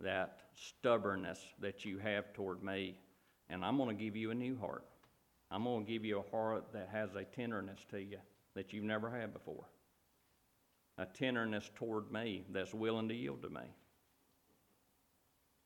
[0.00, 2.98] that stubbornness that you have toward me,
[3.48, 4.84] and I'm going to give you a new heart.
[5.52, 8.18] I'm going to give you a heart that has a tenderness to you
[8.56, 9.64] that you've never had before.
[10.98, 13.62] A tenderness toward me that's willing to yield to me.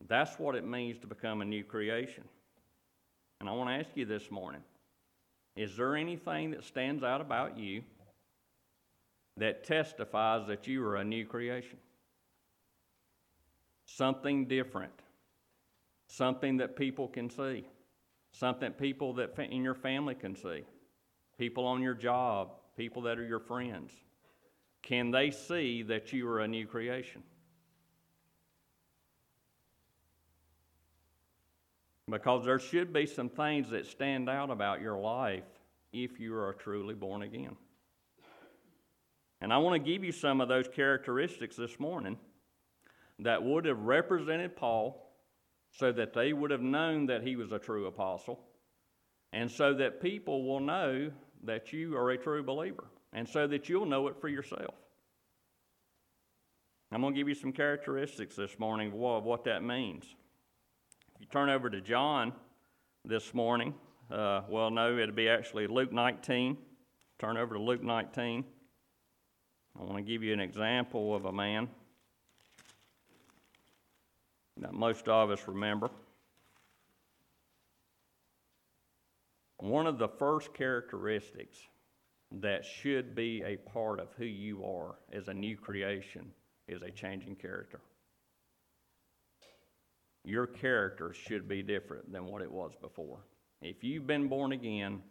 [0.06, 2.24] That's what it means to become a new creation.
[3.40, 4.62] And I want to ask you this morning
[5.56, 7.82] is there anything that stands out about you
[9.38, 11.78] that testifies that you are a new creation?
[13.86, 14.92] Something different,
[16.06, 17.64] something that people can see,
[18.32, 20.64] something people that in your family can see,
[21.38, 23.92] people on your job, people that are your friends.
[24.82, 27.22] Can they see that you are a new creation?
[32.08, 35.44] Because there should be some things that stand out about your life
[35.92, 37.56] if you are truly born again.
[39.40, 42.18] And I want to give you some of those characteristics this morning
[43.20, 45.12] that would have represented Paul
[45.70, 48.40] so that they would have known that he was a true apostle,
[49.32, 51.10] and so that people will know
[51.44, 54.74] that you are a true believer, and so that you'll know it for yourself.
[56.90, 60.04] I'm going to give you some characteristics this morning of what that means.
[61.14, 62.32] If you turn over to John
[63.04, 63.74] this morning,
[64.10, 66.56] uh, well, no, it'll be actually Luke 19.
[67.18, 68.44] Turn over to Luke 19.
[69.78, 71.68] I want to give you an example of a man
[74.56, 75.90] that most of us remember.
[79.58, 81.58] One of the first characteristics
[82.40, 86.30] that should be a part of who you are as a new creation
[86.66, 87.80] is a changing character
[90.28, 93.18] your character should be different than what it was before.
[93.62, 95.02] If you've been born again,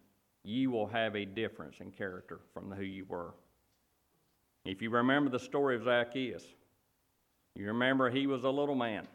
[0.44, 3.34] you will have a difference in character from who you were.
[4.68, 6.44] If you remember the story of Zacchaeus,
[7.56, 9.08] you remember he was a little man.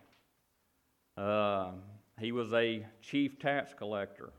[1.14, 1.72] Uh,
[2.18, 4.32] he was a chief tax collector.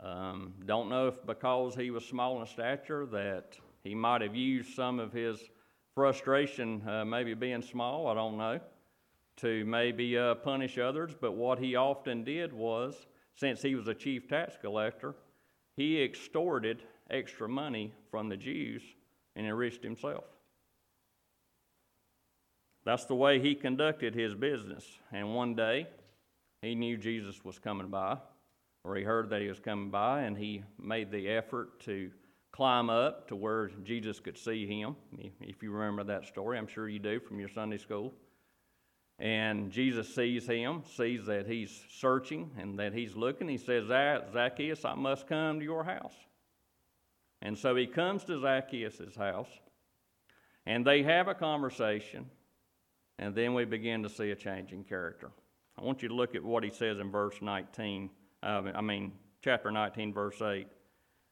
[0.00, 4.74] Um, don't know if because he was small in stature that he might have used
[4.74, 5.38] some of his
[5.94, 8.58] frustration, uh, maybe being small, I don't know
[9.36, 13.94] to maybe uh, punish others, but what he often did was, since he was a
[13.94, 15.14] chief tax collector,
[15.76, 18.82] he extorted extra money from the Jews
[19.36, 20.24] and enriched himself.
[22.84, 24.84] That's the way he conducted his business.
[25.12, 25.86] And one day,
[26.62, 28.16] he knew Jesus was coming by,
[28.84, 32.10] or he heard that he was coming by, and he made the effort to
[32.52, 34.96] climb up to where Jesus could see him.
[35.40, 38.14] If you remember that story, I'm sure you do from your Sunday school.
[39.18, 43.48] And Jesus sees him, sees that he's searching and that he's looking.
[43.48, 46.14] He says, ah, Zacchaeus, I must come to your house.
[47.46, 49.46] And so he comes to Zacchaeus' house,
[50.66, 52.28] and they have a conversation,
[53.20, 55.30] and then we begin to see a change in character.
[55.78, 58.10] I want you to look at what he says in verse 19,
[58.42, 59.12] uh, I mean,
[59.44, 60.66] chapter 19, verse 8.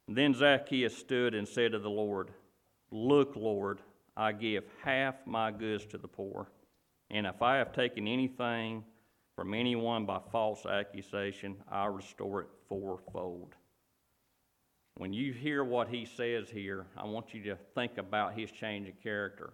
[0.07, 2.31] Then Zacchaeus stood and said to the Lord,
[2.91, 3.81] Look, Lord,
[4.15, 6.47] I give half my goods to the poor.
[7.11, 8.85] And if I have taken anything
[9.35, 13.53] from anyone by false accusation, I restore it fourfold.
[14.97, 18.87] When you hear what he says here, I want you to think about his change
[18.87, 19.51] of character.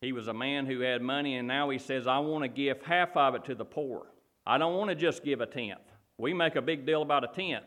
[0.00, 2.82] He was a man who had money, and now he says, I want to give
[2.82, 4.06] half of it to the poor.
[4.46, 5.80] I don't want to just give a tenth.
[6.18, 7.64] We make a big deal about a tenth.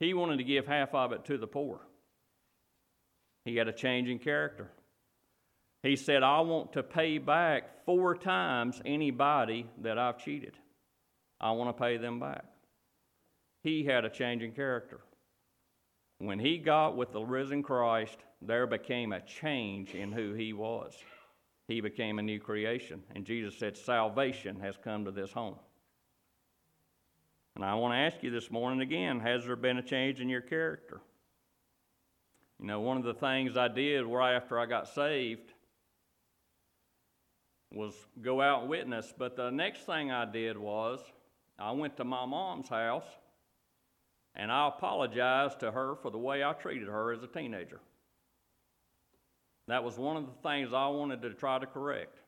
[0.00, 1.80] He wanted to give half of it to the poor.
[3.44, 4.70] He had a change in character.
[5.82, 10.56] He said, I want to pay back four times anybody that I've cheated.
[11.40, 12.44] I want to pay them back.
[13.64, 15.00] He had a change in character.
[16.18, 20.94] When he got with the risen Christ, there became a change in who he was.
[21.66, 23.02] He became a new creation.
[23.14, 25.56] And Jesus said, Salvation has come to this home.
[27.56, 30.28] And I want to ask you this morning again has there been a change in
[30.28, 31.00] your character?
[32.60, 35.52] You know, one of the things I did right after I got saved
[37.72, 39.14] was go out and witness.
[39.16, 41.00] But the next thing I did was
[41.58, 43.06] I went to my mom's house
[44.36, 47.80] and I apologized to her for the way I treated her as a teenager.
[49.68, 52.18] That was one of the things I wanted to try to correct.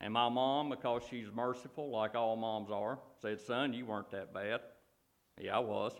[0.00, 4.32] And my mom, because she's merciful, like all moms are, said, Son, you weren't that
[4.32, 4.60] bad.
[5.40, 5.92] Yeah, I was.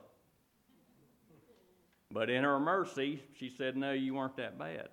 [2.10, 4.88] But in her mercy, she said, No, you weren't that bad.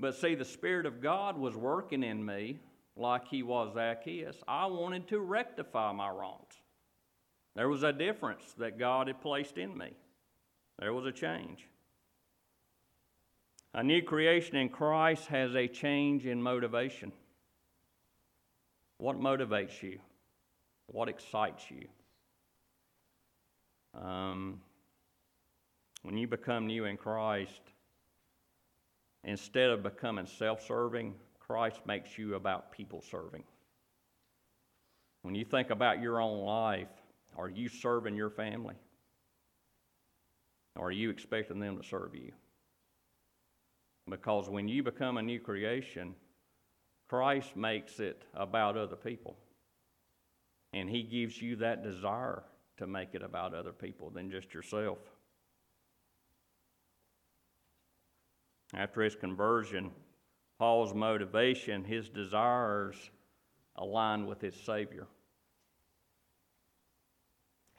[0.00, 2.58] But see, the Spirit of God was working in me
[2.96, 4.36] like He was Zacchaeus.
[4.48, 6.54] I wanted to rectify my wrongs.
[7.54, 9.90] There was a difference that God had placed in me,
[10.78, 11.68] there was a change.
[13.76, 17.10] A new creation in Christ has a change in motivation.
[18.98, 19.98] What motivates you?
[20.86, 21.88] What excites you?
[24.00, 24.60] Um,
[26.02, 27.62] when you become new in Christ,
[29.24, 33.42] instead of becoming self serving, Christ makes you about people serving.
[35.22, 36.88] When you think about your own life,
[37.36, 38.74] are you serving your family?
[40.76, 42.32] Or are you expecting them to serve you?
[44.08, 46.14] Because when you become a new creation,
[47.08, 49.36] Christ makes it about other people.
[50.72, 52.42] And He gives you that desire
[52.78, 54.98] to make it about other people than just yourself.
[58.74, 59.92] After his conversion,
[60.58, 62.96] Paul's motivation, his desires
[63.76, 65.06] aligned with his Savior.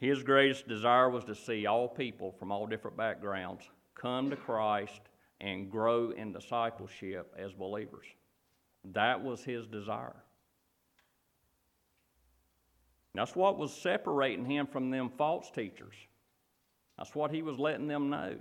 [0.06, 5.02] His greatest desire was to see all people from all different backgrounds come to Christ
[5.42, 8.06] and grow in discipleship as believers.
[8.94, 10.16] That was his desire.
[13.16, 15.96] That's what was separating him from them false teachers.
[17.00, 18.36] That's what he was letting them know.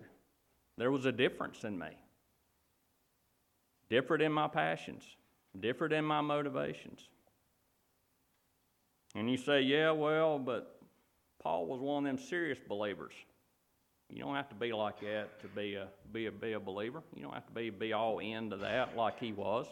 [0.77, 1.97] There was a difference in me,
[3.89, 5.03] different in my passions,
[5.59, 7.09] different in my motivations.
[9.15, 10.74] And you say, yeah, well, but
[11.45, 13.13] Paul was one of them serious believers.
[14.09, 17.03] You don't have to be like that to be a, be a, be a believer.
[17.15, 19.67] You don't have to be, be all into that like he was.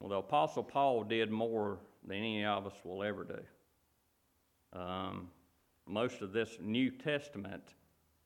[0.00, 4.78] Well, the Apostle Paul did more than any of us will ever do.
[4.78, 5.28] Um,
[5.86, 7.74] most of this New Testament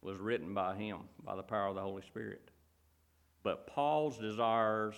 [0.02, 2.50] was written by him, by the power of the Holy Spirit.
[3.42, 4.94] But Paul's desires,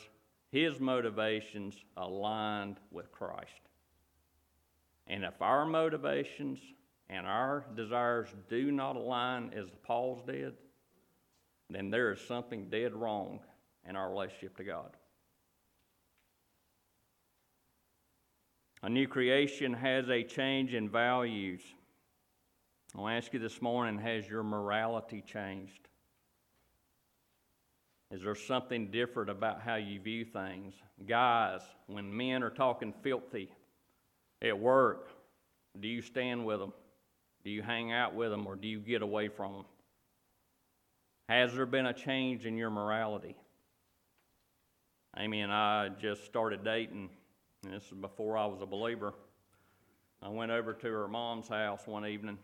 [0.51, 3.61] his motivations aligned with Christ.
[5.07, 6.59] And if our motivations
[7.09, 10.55] and our desires do not align as Paul's did,
[11.69, 13.41] then there is something dead wrong
[13.89, 14.97] in our relationship to God.
[18.83, 21.61] A new creation has a change in values.
[22.97, 25.89] I'll ask you this morning has your morality changed?
[28.11, 30.75] Is there something different about how you view things?
[31.07, 33.51] Guys, when men are talking filthy
[34.43, 35.09] at work,
[35.81, 36.73] do you stand with them?
[37.45, 39.65] Do you hang out with them or do you get away from them?
[41.29, 43.37] Has there been a change in your morality?
[45.17, 47.09] Amy and I just started dating
[47.65, 49.15] and this is before I was a believer.
[50.21, 52.39] I went over to her mom's house one evening,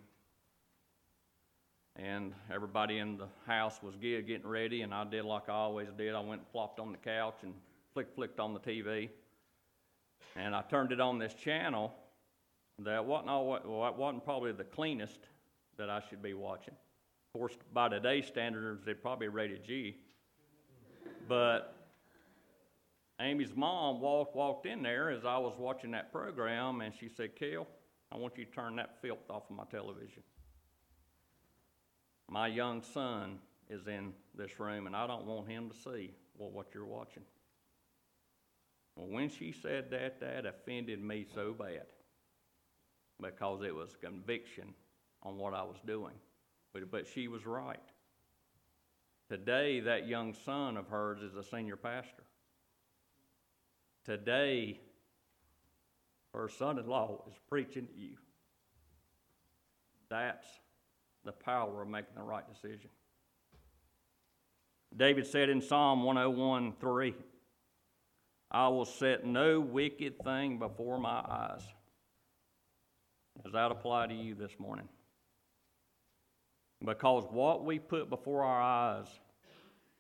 [1.97, 6.15] and everybody in the house was getting ready, and I did like I always did.
[6.15, 7.55] I went and flopped on the couch and
[7.95, 9.11] flick flicked on the TV,
[10.37, 11.95] and I turned it on this channel
[12.81, 15.19] that wasn't well, wasn't probably the cleanest
[15.77, 16.75] that I should be watching.
[16.75, 19.97] Of course, by today's standards, they'd probably rated G,
[21.29, 21.75] but
[23.21, 27.35] Amy's mom walked, walked in there as I was watching that program, and she said,
[27.35, 27.67] Kel,
[28.13, 30.23] I want you to turn that filth off of my television.
[32.31, 33.39] My young son
[33.69, 37.25] is in this room, and I don't want him to see well, what you're watching.
[38.99, 41.87] Well, when she said that, that offended me so bad
[43.23, 44.75] because it was conviction
[45.23, 46.15] on what I was doing.
[46.73, 47.79] But, but she was right.
[49.31, 52.25] Today, that young son of hers is a senior pastor.
[54.05, 54.81] Today,
[56.35, 58.17] her son in law is preaching to you.
[60.09, 60.47] That's
[61.25, 62.91] the power of making the right decision.
[64.97, 67.15] David said in Psalm 101 3,
[68.51, 71.63] I will set no wicked thing before my eyes.
[73.43, 74.89] Does that apply to you this morning?
[76.85, 79.07] Because what we put before our eyes,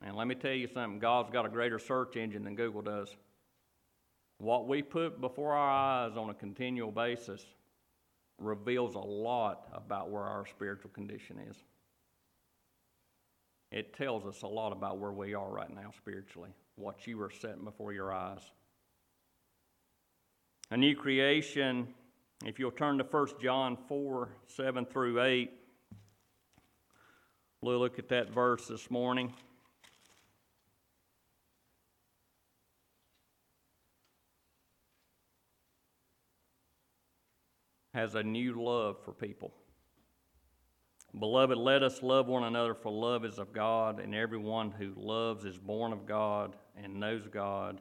[0.02, 3.14] and let me tell you something, God's got a greater search engine than Google does.
[4.38, 7.44] What we put before our eyes on a continual basis
[8.40, 11.56] reveals a lot about where our spiritual condition is.
[13.72, 17.30] It tells us a lot about where we are right now spiritually, what you are
[17.30, 18.40] setting before your eyes.
[20.70, 21.88] A new creation,
[22.44, 25.50] if you'll turn to 1 John 4 7 through 8,
[27.60, 29.32] we'll look at that verse this morning.
[37.94, 39.52] Has a new love for people.
[41.18, 45.46] Beloved, let us love one another, for love is of God, and everyone who loves
[45.46, 47.80] is born of God and knows God.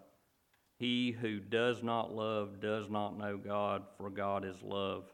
[0.79, 5.05] He who does not love does not know God, for God is love.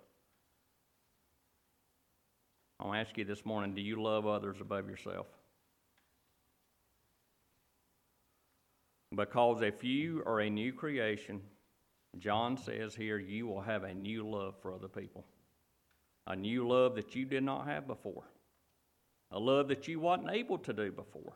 [2.80, 5.28] I want to ask you this morning do you love others above yourself?
[9.16, 11.42] Because if you are a new creation,
[12.18, 15.26] John says here, you will have a new love for other people
[16.28, 18.24] a new love that you did not have before,
[19.32, 21.34] a love that you wasn't able to do before,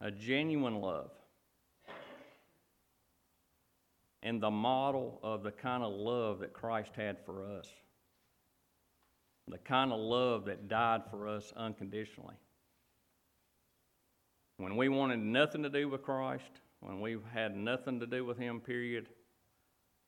[0.00, 1.10] a genuine love,
[4.22, 7.68] and the model of the kind of love that Christ had for us,
[9.48, 12.36] the kind of love that died for us unconditionally.
[14.58, 18.38] When we wanted nothing to do with Christ, when we had nothing to do with
[18.38, 19.08] Him, period,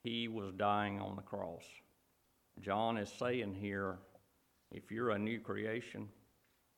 [0.03, 1.65] He was dying on the cross.
[2.61, 3.99] John is saying here
[4.73, 6.09] if you're a new creation,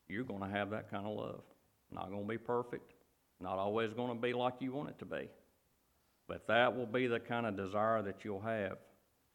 [0.08, 1.42] you're going to have that kind of love.
[1.90, 2.91] Not going to be perfect,
[3.42, 5.28] not always going to be like you want it to be.
[6.28, 8.78] But that will be the kind of desire that you'll have.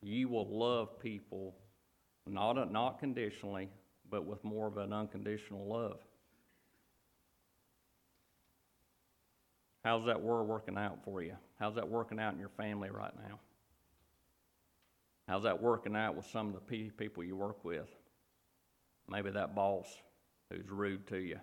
[0.02, 1.56] You will love people
[2.26, 3.70] not, not conditionally,
[4.10, 6.00] but with more of an unconditional love.
[9.84, 11.36] How's that word working out for you?
[11.60, 13.40] How's that working out in your family right now?
[15.28, 17.88] How's that working out with some of the people you work with?
[19.10, 19.88] Maybe that boss
[20.50, 21.40] who's rude to you,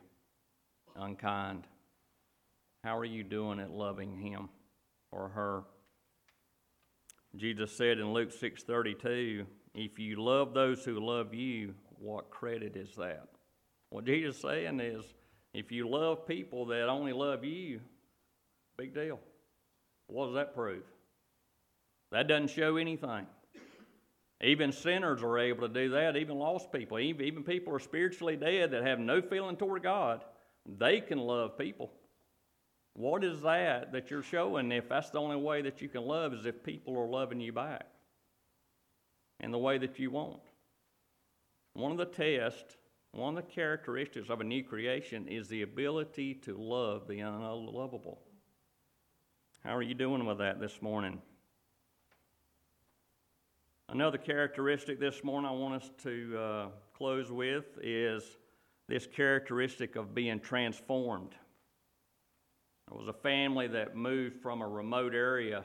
[0.96, 1.64] unkind.
[2.84, 4.50] How are you doing at loving him
[5.10, 5.64] or her?
[7.34, 12.94] Jesus said in Luke 6:32, "If you love those who love you, what credit is
[12.96, 13.30] that?"
[13.88, 15.14] What Jesus is saying is,
[15.54, 17.80] if you love people that only love you,
[18.76, 19.18] big deal.
[20.08, 20.84] What does that prove?
[22.10, 23.26] That doesn't show anything.
[24.42, 26.98] Even sinners are able to do that, even lost people.
[26.98, 30.22] Even people who are spiritually dead that have no feeling toward God,
[30.66, 31.90] they can love people.
[32.94, 36.32] What is that that you're showing if that's the only way that you can love
[36.32, 37.86] is if people are loving you back
[39.40, 40.42] in the way that you want?
[41.72, 42.76] One of the tests,
[43.10, 48.20] one of the characteristics of a new creation is the ability to love the unlovable.
[49.64, 51.20] How are you doing with that this morning?
[53.88, 56.66] Another characteristic this morning I want us to uh,
[56.96, 58.22] close with is
[58.88, 61.34] this characteristic of being transformed.
[62.94, 65.64] There was a family that moved from a remote area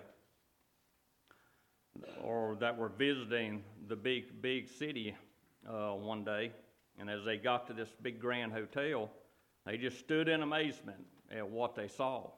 [2.23, 5.15] or that were visiting the big, big city
[5.69, 6.51] uh, one day.
[6.97, 9.11] And as they got to this big grand hotel,
[9.63, 12.31] they just stood in amazement at what they saw.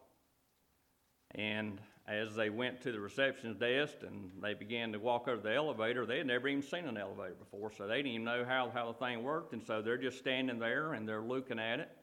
[1.36, 5.56] And as they went to the reception desk and they began to walk over the
[5.56, 8.70] elevator, they had never even seen an elevator before, so they didn't even know how,
[8.74, 9.54] how the thing worked.
[9.54, 11.98] And so they're just standing there and they're looking at it.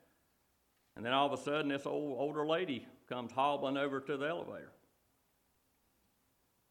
[0.98, 4.26] And then all of a sudden, this old older lady comes hobbling over to the
[4.26, 4.72] elevator.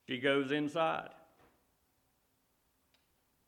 [0.05, 1.11] She goes inside.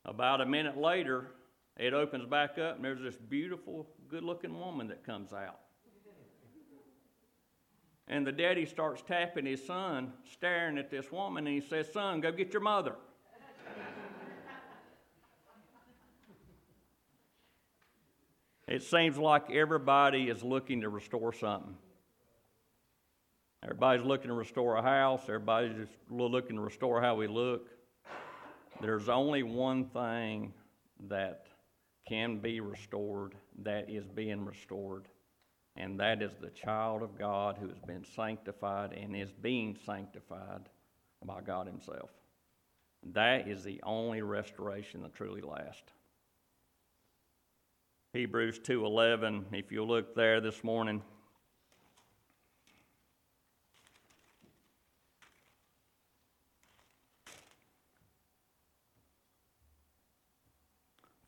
[0.05, 1.27] About a minute later,
[1.75, 5.59] it opens back up, and there's this beautiful, good looking woman that comes out.
[8.07, 12.21] And the daddy starts tapping his son, staring at this woman, and he says, Son,
[12.21, 12.95] go get your mother.
[18.69, 21.75] It seems like everybody is looking to restore something.
[23.63, 27.67] Everybody's looking to restore a house, everybody's looking to restore how we look.
[28.81, 30.53] There's only one thing
[31.09, 31.47] that
[32.07, 35.07] can be restored that is being restored
[35.75, 40.69] and that is the child of God who has been sanctified and is being sanctified
[41.25, 42.11] by God Himself.
[43.13, 45.93] That is the only restoration that truly lasts.
[48.13, 51.03] Hebrews 2:11, if you look there this morning.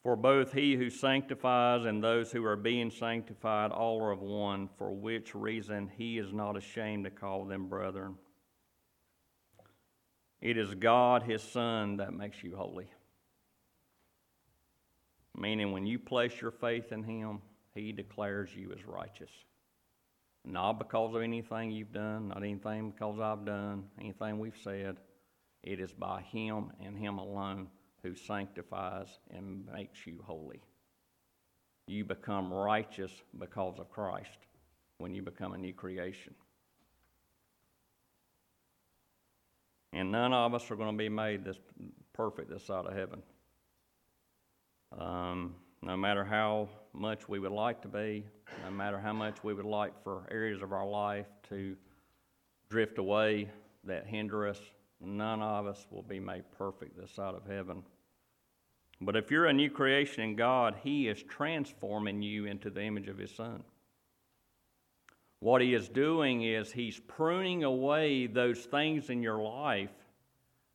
[0.02, 4.68] For both he who sanctifies and those who are being sanctified all are of one,
[4.80, 8.18] for which reason he is not ashamed to call them brethren.
[10.42, 12.90] It is God, his Son, that makes you holy.
[15.38, 17.40] Meaning, when you place your faith in him,
[17.74, 19.32] he declares you as righteous.
[20.44, 24.98] Not because of anything you've done, not anything because I've done, anything we've said.
[25.64, 27.68] It is by him and him alone
[28.02, 30.62] who sanctifies and makes you holy.
[31.88, 34.38] You become righteous because of Christ
[34.98, 36.34] when you become a new creation.
[39.94, 41.58] And none of us are going to be made this
[42.14, 43.22] perfect this side of heaven.
[44.98, 48.26] Um, no matter how much we would like to be,
[48.64, 51.76] no matter how much we would like for areas of our life to
[52.70, 53.50] drift away
[53.84, 54.60] that hinder us,
[55.00, 57.84] none of us will be made perfect this side of heaven.
[59.00, 63.08] But if you're a new creation in God, He is transforming you into the image
[63.08, 63.64] of His Son.
[65.40, 69.90] What He is doing is He's pruning away those things in your life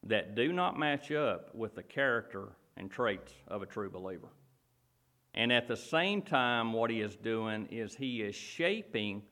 [0.03, 4.29] that do not match up with the character and traits of a true believer.
[5.35, 9.23] And at the same time, what He is doing is He is shaping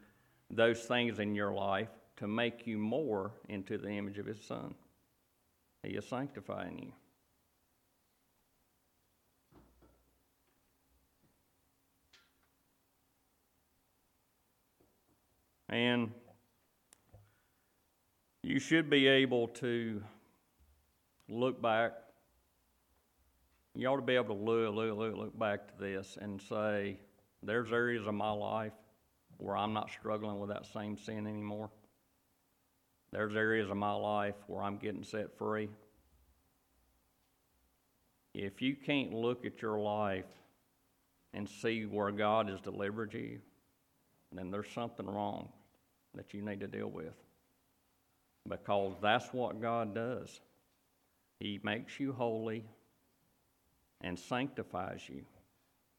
[0.51, 4.75] those things in your life to make you more into the image of His Son.
[5.83, 6.93] He is sanctifying you.
[15.69, 16.13] And
[18.43, 20.03] you should be able to
[21.29, 22.04] look back.
[23.75, 26.99] You ought to be able to look, look, look, back to this and say,
[27.43, 28.73] there's areas of my life
[29.39, 31.71] where I'm not struggling with that same sin anymore.
[33.11, 35.69] There's areas of my life where I'm getting set free.
[38.33, 40.25] If you can't look at your life
[41.33, 43.41] and see where God has delivered you,
[44.33, 45.49] then there's something wrong
[46.15, 47.15] that you need to deal with.
[48.49, 50.41] Because that's what God does.
[51.41, 52.65] He makes you holy
[54.05, 55.23] and sanctifies you.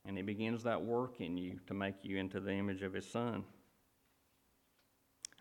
[0.05, 3.09] And He begins that work in you to make you into the image of His
[3.09, 3.43] Son.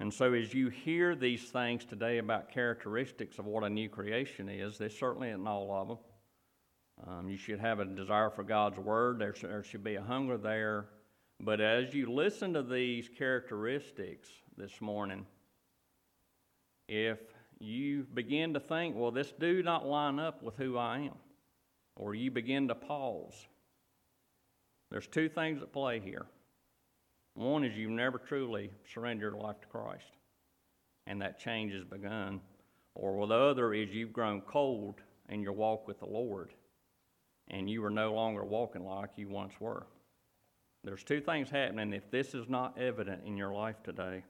[0.00, 4.48] And so, as you hear these things today about characteristics of what a new creation
[4.48, 5.98] is, there certainly isn't all of them.
[7.06, 10.38] Um, you should have a desire for God's Word, there, there should be a hunger
[10.38, 10.86] there.
[11.40, 15.26] But as you listen to these characteristics this morning,
[16.88, 17.18] if
[17.58, 21.18] you begin to think, well, this do not line up with who I am,
[21.96, 23.46] or you begin to pause,
[24.90, 26.26] there's two things at play here.
[27.34, 30.16] One is you've never truly surrendered your life to Christ,
[31.06, 32.40] and that change has begun.
[32.94, 36.52] Or well, the other is you've grown cold in your walk with the Lord,
[37.48, 39.86] and you are no longer walking like you once were.
[40.84, 44.22] There's two things happening if this is not evident in your life today.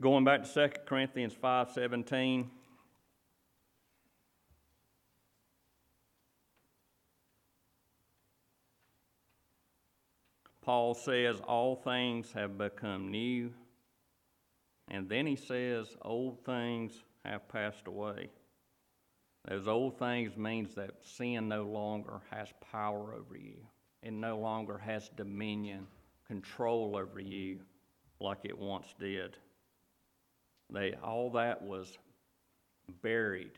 [0.00, 2.50] Going back to 2 Corinthians 5:17
[10.66, 13.52] Paul says all things have become new
[14.88, 18.30] and then he says old things have passed away.
[19.48, 23.58] Those old things means that sin no longer has power over you.
[24.02, 25.86] It no longer has dominion,
[26.26, 27.60] control over you
[28.20, 29.36] like it once did.
[30.68, 31.96] They, all that was
[33.02, 33.52] buried,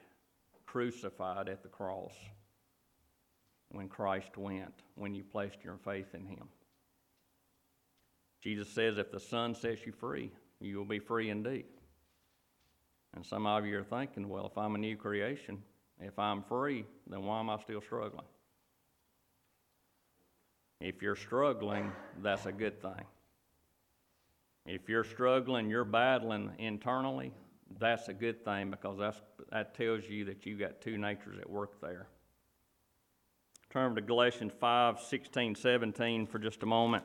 [0.67, 2.13] crucified at the cross
[3.71, 6.49] when Christ went, when you placed your faith in Him.
[8.41, 10.31] Jesus says, if the Son sets you free,
[10.61, 11.65] you will be free indeed.
[13.15, 15.63] And some of you are thinking, well, if I'm a new creation,
[16.01, 18.27] if I'm free, then why am I still struggling?
[20.81, 21.91] If you're struggling,
[22.23, 23.05] that's a good thing.
[24.67, 27.33] If you're struggling, you're battling internally,
[27.79, 29.21] that's a good thing because that's,
[29.51, 32.07] that tells you that you've got two natures at work there.
[33.71, 37.05] Turn to Galatians 5 16, 17 for just a moment.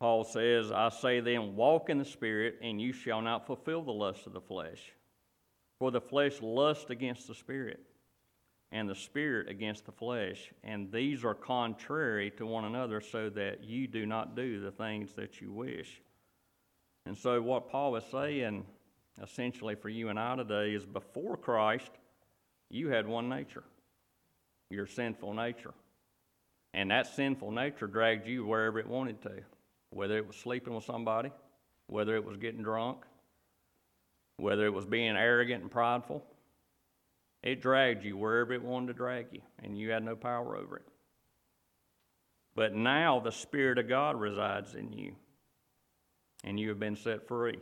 [0.00, 3.92] Paul says, I say then, walk in the Spirit, and you shall not fulfill the
[3.92, 4.80] lust of the flesh.
[5.78, 7.80] For the flesh lusts against the Spirit,
[8.72, 13.62] and the Spirit against the flesh, and these are contrary to one another, so that
[13.62, 16.00] you do not do the things that you wish.
[17.06, 18.64] And so, what Paul is saying
[19.22, 21.90] essentially for you and I today is before Christ,
[22.70, 23.64] you had one nature
[24.70, 25.74] your sinful nature.
[26.72, 29.42] And that sinful nature dragged you wherever it wanted to,
[29.90, 31.30] whether it was sleeping with somebody,
[31.86, 32.98] whether it was getting drunk,
[34.36, 36.24] whether it was being arrogant and prideful.
[37.42, 40.76] It dragged you wherever it wanted to drag you, and you had no power over
[40.76, 40.86] it.
[42.54, 45.14] But now the Spirit of God resides in you,
[46.44, 47.58] and you have been set free.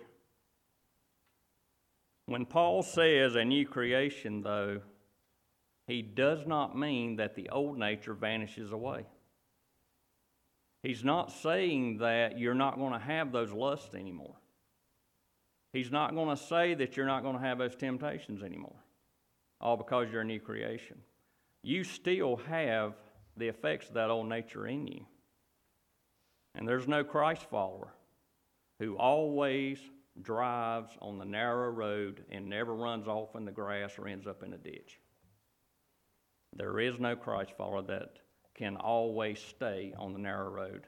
[2.26, 4.80] When Paul says a new creation, though,
[5.86, 9.06] he does not mean that the old nature vanishes away.
[10.82, 14.36] He's not saying that you're not going to have those lusts anymore.
[15.72, 18.76] He's not going to say that you're not going to have those temptations anymore,
[19.60, 20.98] all because you're a new creation.
[21.62, 22.94] You still have
[23.36, 25.04] the effects of that old nature in you.
[26.54, 27.92] And there's no Christ follower
[28.78, 29.78] who always
[30.22, 34.42] drives on the narrow road and never runs off in the grass or ends up
[34.42, 34.98] in a ditch.
[36.56, 38.18] There is no Christ follower that
[38.58, 40.82] can always stay on the narrow road.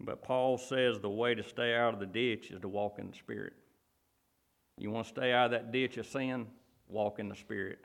[0.00, 3.10] But Paul says the way to stay out of the ditch is to walk in
[3.10, 3.54] the Spirit.
[4.76, 6.46] You want to stay out of that ditch of sin?
[6.88, 7.78] Walk in the Spirit.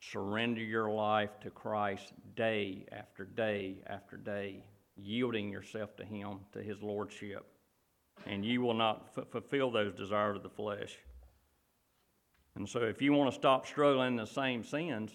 [0.00, 4.62] Surrender your life to Christ day after day after day,
[4.96, 7.46] yielding yourself to Him, to His Lordship.
[8.26, 10.98] And you will not f- fulfill those desires of the flesh.
[12.54, 15.10] And so, if you want to stop struggling in the same sins,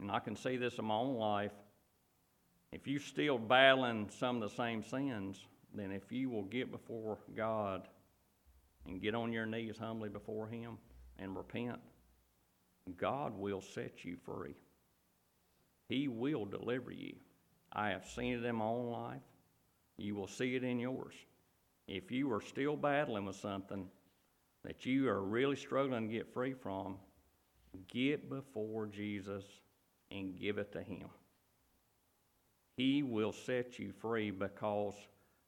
[0.00, 1.52] and I can see this in my own life,
[2.72, 5.38] if you're still battling some of the same sins,
[5.74, 7.88] then if you will get before God
[8.86, 10.78] and get on your knees humbly before Him
[11.18, 11.78] and repent,
[12.96, 14.54] God will set you free.
[15.88, 17.14] He will deliver you.
[17.72, 19.22] I have seen it in my own life.
[19.96, 21.14] You will see it in yours.
[21.88, 23.86] If you are still battling with something,
[24.64, 26.96] that you are really struggling to get free from,
[27.88, 29.44] get before Jesus
[30.10, 31.08] and give it to Him.
[32.76, 34.94] He will set you free because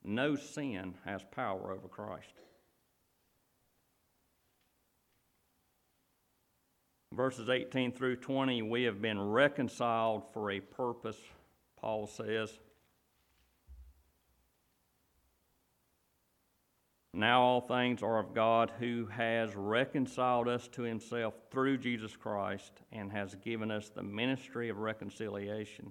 [0.04, 2.32] no sin has power over Christ.
[7.12, 11.18] Verses 18 through 20, we have been reconciled for a purpose,
[11.80, 12.58] Paul says.
[17.18, 22.70] Now all things are of God who has reconciled us to himself through Jesus Christ
[22.92, 25.90] and has given us the ministry of reconciliation.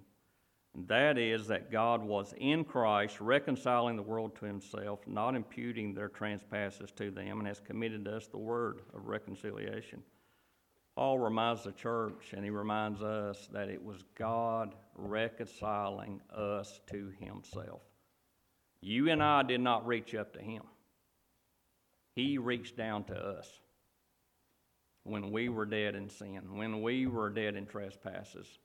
[0.87, 6.07] That is, that God was in Christ reconciling the world to himself, not imputing their
[6.07, 10.01] trespasses to them, and has committed to us the word of reconciliation.
[10.95, 17.11] Paul reminds the church and he reminds us that it was God reconciling us to
[17.19, 17.81] himself.
[18.79, 20.63] You and I did not reach up to him.
[22.17, 23.47] He reached down to us
[25.03, 28.57] when we were dead in sin, when we were dead in trespasses.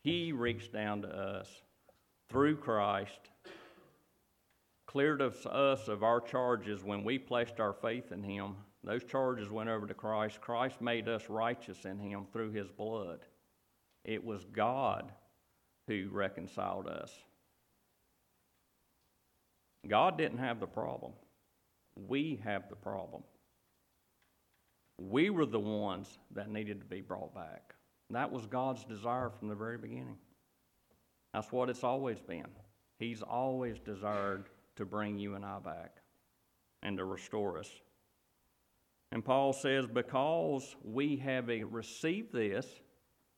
[0.00, 1.46] He reached down to us
[2.30, 3.28] through Christ,
[4.86, 8.56] cleared us of our charges when we placed our faith in Him.
[8.82, 10.40] Those charges went over to Christ.
[10.40, 13.20] Christ made us righteous in Him through His blood.
[14.06, 15.12] It was God
[15.88, 17.12] who reconciled us.
[19.86, 21.12] God didn't have the problem.
[21.96, 23.22] We have the problem.
[24.98, 27.74] We were the ones that needed to be brought back.
[28.10, 30.18] That was God's desire from the very beginning.
[31.32, 32.46] That's what it's always been.
[32.98, 34.44] He's always desired
[34.76, 35.96] to bring you and I back
[36.82, 37.70] and to restore us.
[39.10, 42.66] And Paul says, because we have received this,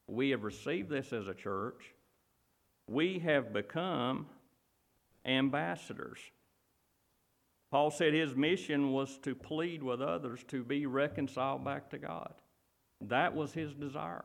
[0.06, 1.94] we have received this as a church,
[2.88, 4.26] we have become
[5.24, 6.18] ambassadors.
[7.76, 12.32] Paul said his mission was to plead with others to be reconciled back to God.
[13.02, 14.24] That was his desire.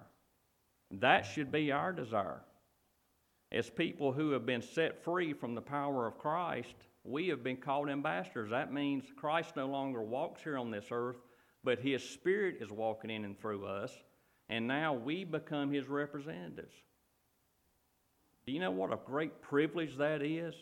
[0.90, 2.44] That should be our desire.
[3.52, 7.58] As people who have been set free from the power of Christ, we have been
[7.58, 8.52] called ambassadors.
[8.52, 11.18] That means Christ no longer walks here on this earth,
[11.62, 13.92] but his spirit is walking in and through us,
[14.48, 16.76] and now we become his representatives.
[18.46, 20.56] Do you know what a great privilege that is?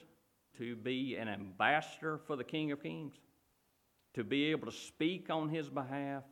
[0.60, 3.14] To be an ambassador for the King of Kings,
[4.14, 6.24] to be able to speak on his behalf,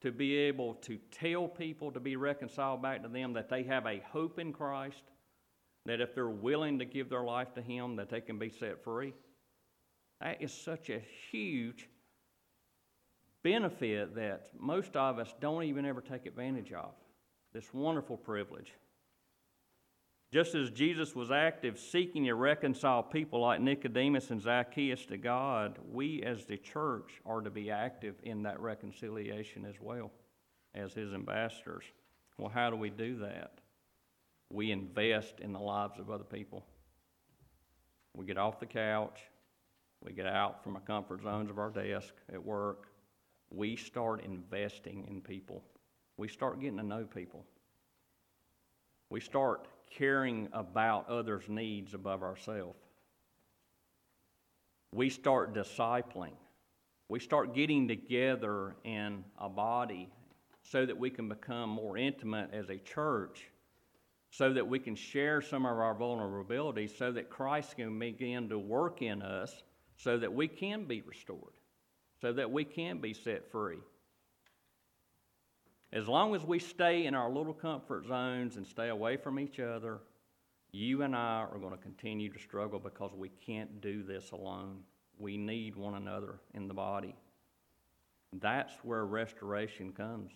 [0.00, 3.86] to be able to tell people to be reconciled back to them that they have
[3.86, 5.02] a hope in Christ,
[5.84, 8.82] that if they're willing to give their life to him, that they can be set
[8.82, 9.12] free.
[10.20, 11.88] That is such a huge
[13.42, 16.92] benefit that most of us don't even ever take advantage of.
[17.52, 18.72] This wonderful privilege.
[20.32, 25.78] Just as Jesus was active seeking to reconcile people like Nicodemus and Zacchaeus to God,
[25.90, 30.12] we as the church are to be active in that reconciliation as well
[30.74, 31.84] as his ambassadors.
[32.38, 33.58] Well, how do we do that?
[34.52, 36.64] We invest in the lives of other people.
[38.14, 39.20] We get off the couch,
[40.04, 42.86] we get out from the comfort zones of our desk at work.
[43.50, 45.62] We start investing in people.
[46.16, 47.44] We start getting to know people.
[49.10, 52.78] We start caring about others' needs above ourselves.
[54.92, 56.32] We start discipling.
[57.08, 60.08] We start getting together in a body
[60.62, 63.48] so that we can become more intimate as a church,
[64.30, 68.58] so that we can share some of our vulnerabilities, so that Christ can begin to
[68.58, 69.62] work in us,
[69.96, 71.54] so that we can be restored,
[72.20, 73.78] so that we can be set free.
[75.92, 79.58] As long as we stay in our little comfort zones and stay away from each
[79.58, 79.98] other,
[80.72, 84.80] you and I are going to continue to struggle because we can't do this alone.
[85.18, 87.16] We need one another in the body.
[88.32, 90.30] That's where restoration comes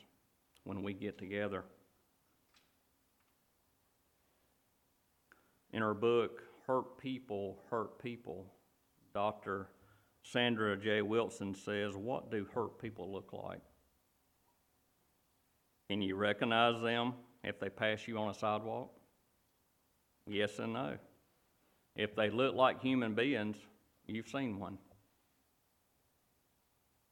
[0.65, 1.65] when we get together.
[5.73, 8.47] In her book, Hurt People, Hurt People,
[9.13, 9.69] Dr.
[10.23, 11.03] Sandra J.
[11.03, 13.61] Wilson says, What do hurt people look like?
[15.89, 18.91] Can you recognize them if they pass you on a sidewalk?
[20.27, 20.97] Yes and no.
[21.97, 23.57] If they look like human beings,
[24.07, 24.79] you've seen one.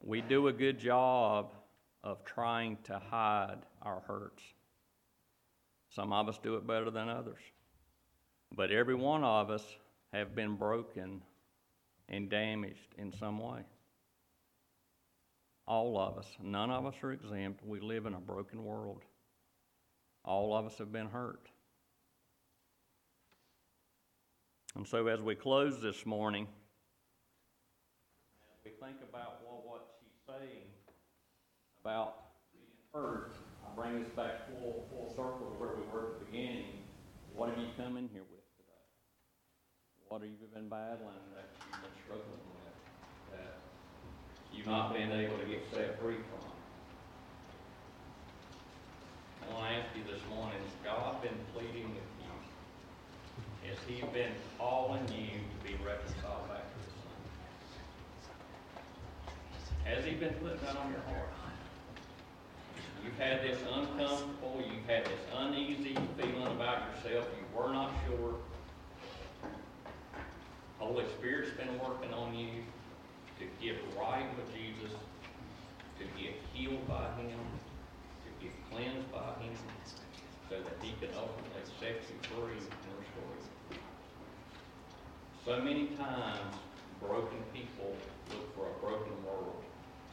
[0.01, 1.53] We do a good job
[2.03, 4.43] of trying to hide our hurts.
[5.89, 7.39] Some of us do it better than others.
[8.55, 9.63] But every one of us
[10.11, 11.21] have been broken
[12.09, 13.61] and damaged in some way.
[15.65, 17.65] All of us, none of us are exempt.
[17.65, 19.03] We live in a broken world.
[20.25, 21.47] All of us have been hurt.
[24.75, 26.47] And so, as we close this morning,
[28.65, 30.65] we think about what, she's saying
[31.81, 32.15] about
[32.51, 36.25] being hurt, I bring this back full, full circle to where we were at the
[36.25, 36.65] beginning.
[37.35, 38.83] What have you come in here with today?
[40.07, 42.52] What have you been battling that you've been struggling with
[44.63, 46.47] you've not been able to get set free from?
[49.49, 53.69] I want to ask you this morning, has God been pleading with you?
[53.69, 57.19] Has He been calling you to be reconciled back to His Son?
[59.83, 61.29] Has He been putting that on your heart?
[63.03, 68.35] You've had this uncomfortable, you've had this uneasy feeling about yourself, you were not sure.
[70.79, 72.63] Holy Spirit's been working on you
[73.39, 74.91] to get right with Jesus,
[75.99, 77.39] to get healed by Him,
[78.23, 79.55] to get cleansed by Him,
[80.49, 83.33] so that He can ultimately set you free and restore
[83.71, 83.77] you.
[85.45, 86.55] So many times,
[87.01, 87.95] broken people
[88.31, 89.61] look for a broken world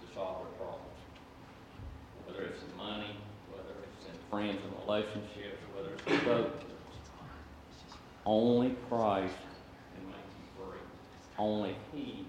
[0.01, 0.91] to solve their problems
[2.31, 3.17] whether it's in money,
[3.51, 6.65] whether it's in friends and relationships, whether it's in both.
[8.27, 9.35] Only Christ
[9.95, 10.81] can make you free.
[11.39, 12.27] Only He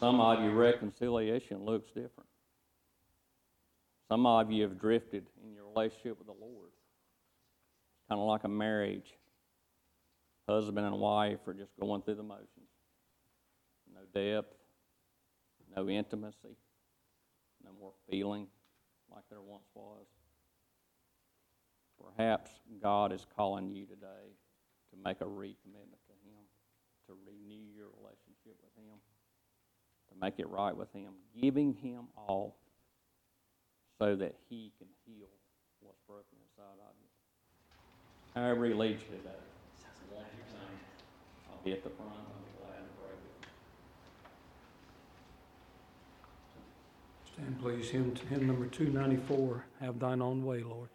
[0.00, 2.28] Some of you, reconciliation looks different.
[4.08, 6.70] Some of you have drifted in your relationship with the Lord.
[6.70, 9.14] It's kind of like a marriage.
[10.48, 12.48] Husband and wife are just going through the motions.
[13.94, 14.54] No depth,
[15.74, 16.56] no intimacy
[17.64, 18.46] no more feeling
[19.10, 20.06] like there once was.
[21.96, 22.50] Perhaps
[22.82, 24.36] God is calling you today
[24.90, 26.44] to make a recommitment to Him,
[27.08, 29.00] to renew your relationship with Him,
[30.14, 32.56] to make it right with Him, giving Him all
[33.98, 35.28] so that He can heal
[35.80, 37.08] what's broken inside of you.
[38.34, 39.30] However He leads you today?
[41.50, 42.12] I'll be at the front.
[42.12, 43.48] I'll be glad to with you.
[47.32, 50.90] Stand please, hymn, hymn number 294, Have Thine Own Way, Lord.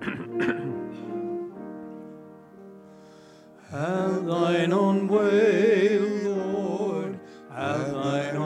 [3.70, 7.20] Have thine own way, Lord,
[7.54, 8.36] have thine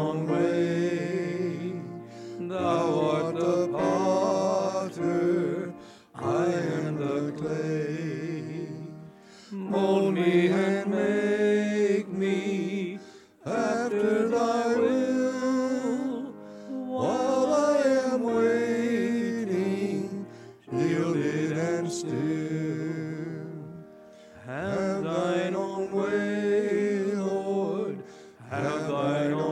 [28.60, 29.51] have thine own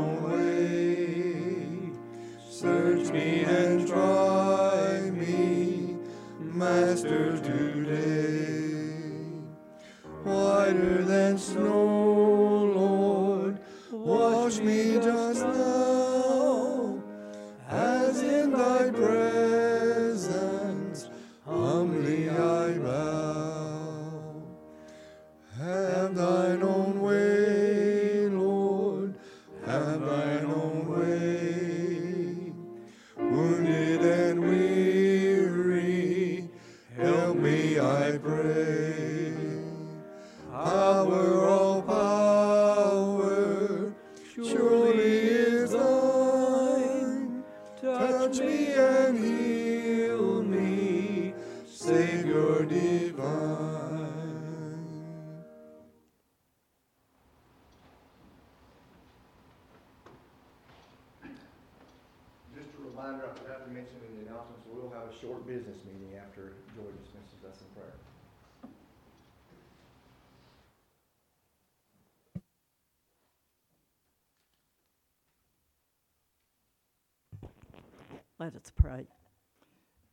[78.80, 79.06] pray.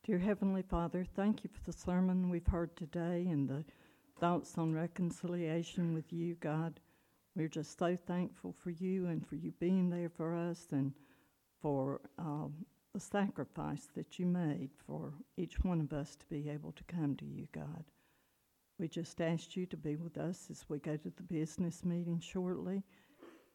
[0.04, 3.64] Dear Heavenly Father, thank you for the sermon we've heard today and the
[4.20, 6.82] thoughts on reconciliation with you, God.
[7.34, 10.92] We're just so thankful for you and for you being there for us and
[11.62, 12.54] for um,
[12.94, 17.16] the sacrifice that you made for each one of us to be able to come
[17.18, 17.86] to you, God.
[18.80, 22.20] We just asked you to be with us as we go to the business meeting
[22.20, 22.84] shortly.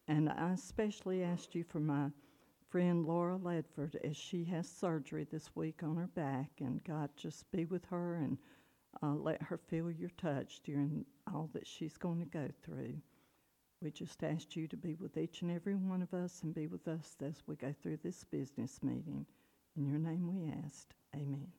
[0.07, 2.09] And I especially asked you for my
[2.73, 6.49] friend Laura Ledford as she has surgery this week on her back.
[6.59, 8.35] And God, just be with her and
[9.03, 12.95] uh, let her feel your touch during all that she's going to go through.
[13.79, 16.65] We just asked you to be with each and every one of us and be
[16.65, 19.27] with us as we go through this business meeting.
[19.77, 20.95] In your name we asked.
[21.15, 21.51] Amen.